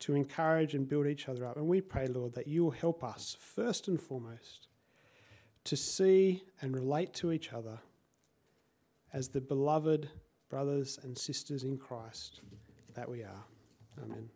to 0.01 0.15
encourage 0.15 0.75
and 0.75 0.89
build 0.89 1.07
each 1.07 1.29
other 1.29 1.47
up. 1.47 1.57
And 1.57 1.69
we 1.69 1.81
pray, 1.81 2.09
Lord, 2.09 2.35
that 2.35 2.49
you 2.49 2.65
will 2.65 2.73
help 2.73 3.05
us, 3.05 3.37
first 3.39 3.87
and 3.87 4.01
foremost, 4.01 4.67
to 5.65 5.77
see 5.77 6.43
and 6.61 6.75
relate 6.75 7.15
to 7.15 7.31
each 7.31 7.53
other 7.53 7.79
as 9.13 9.29
the 9.29 9.41
beloved 9.41 10.09
brothers 10.49 10.99
and 11.03 11.17
sisters 11.17 11.63
in 11.63 11.79
Christ 11.79 12.41
that 12.95 13.09
we 13.09 13.23
are. 13.23 13.45
Amen. 14.03 14.29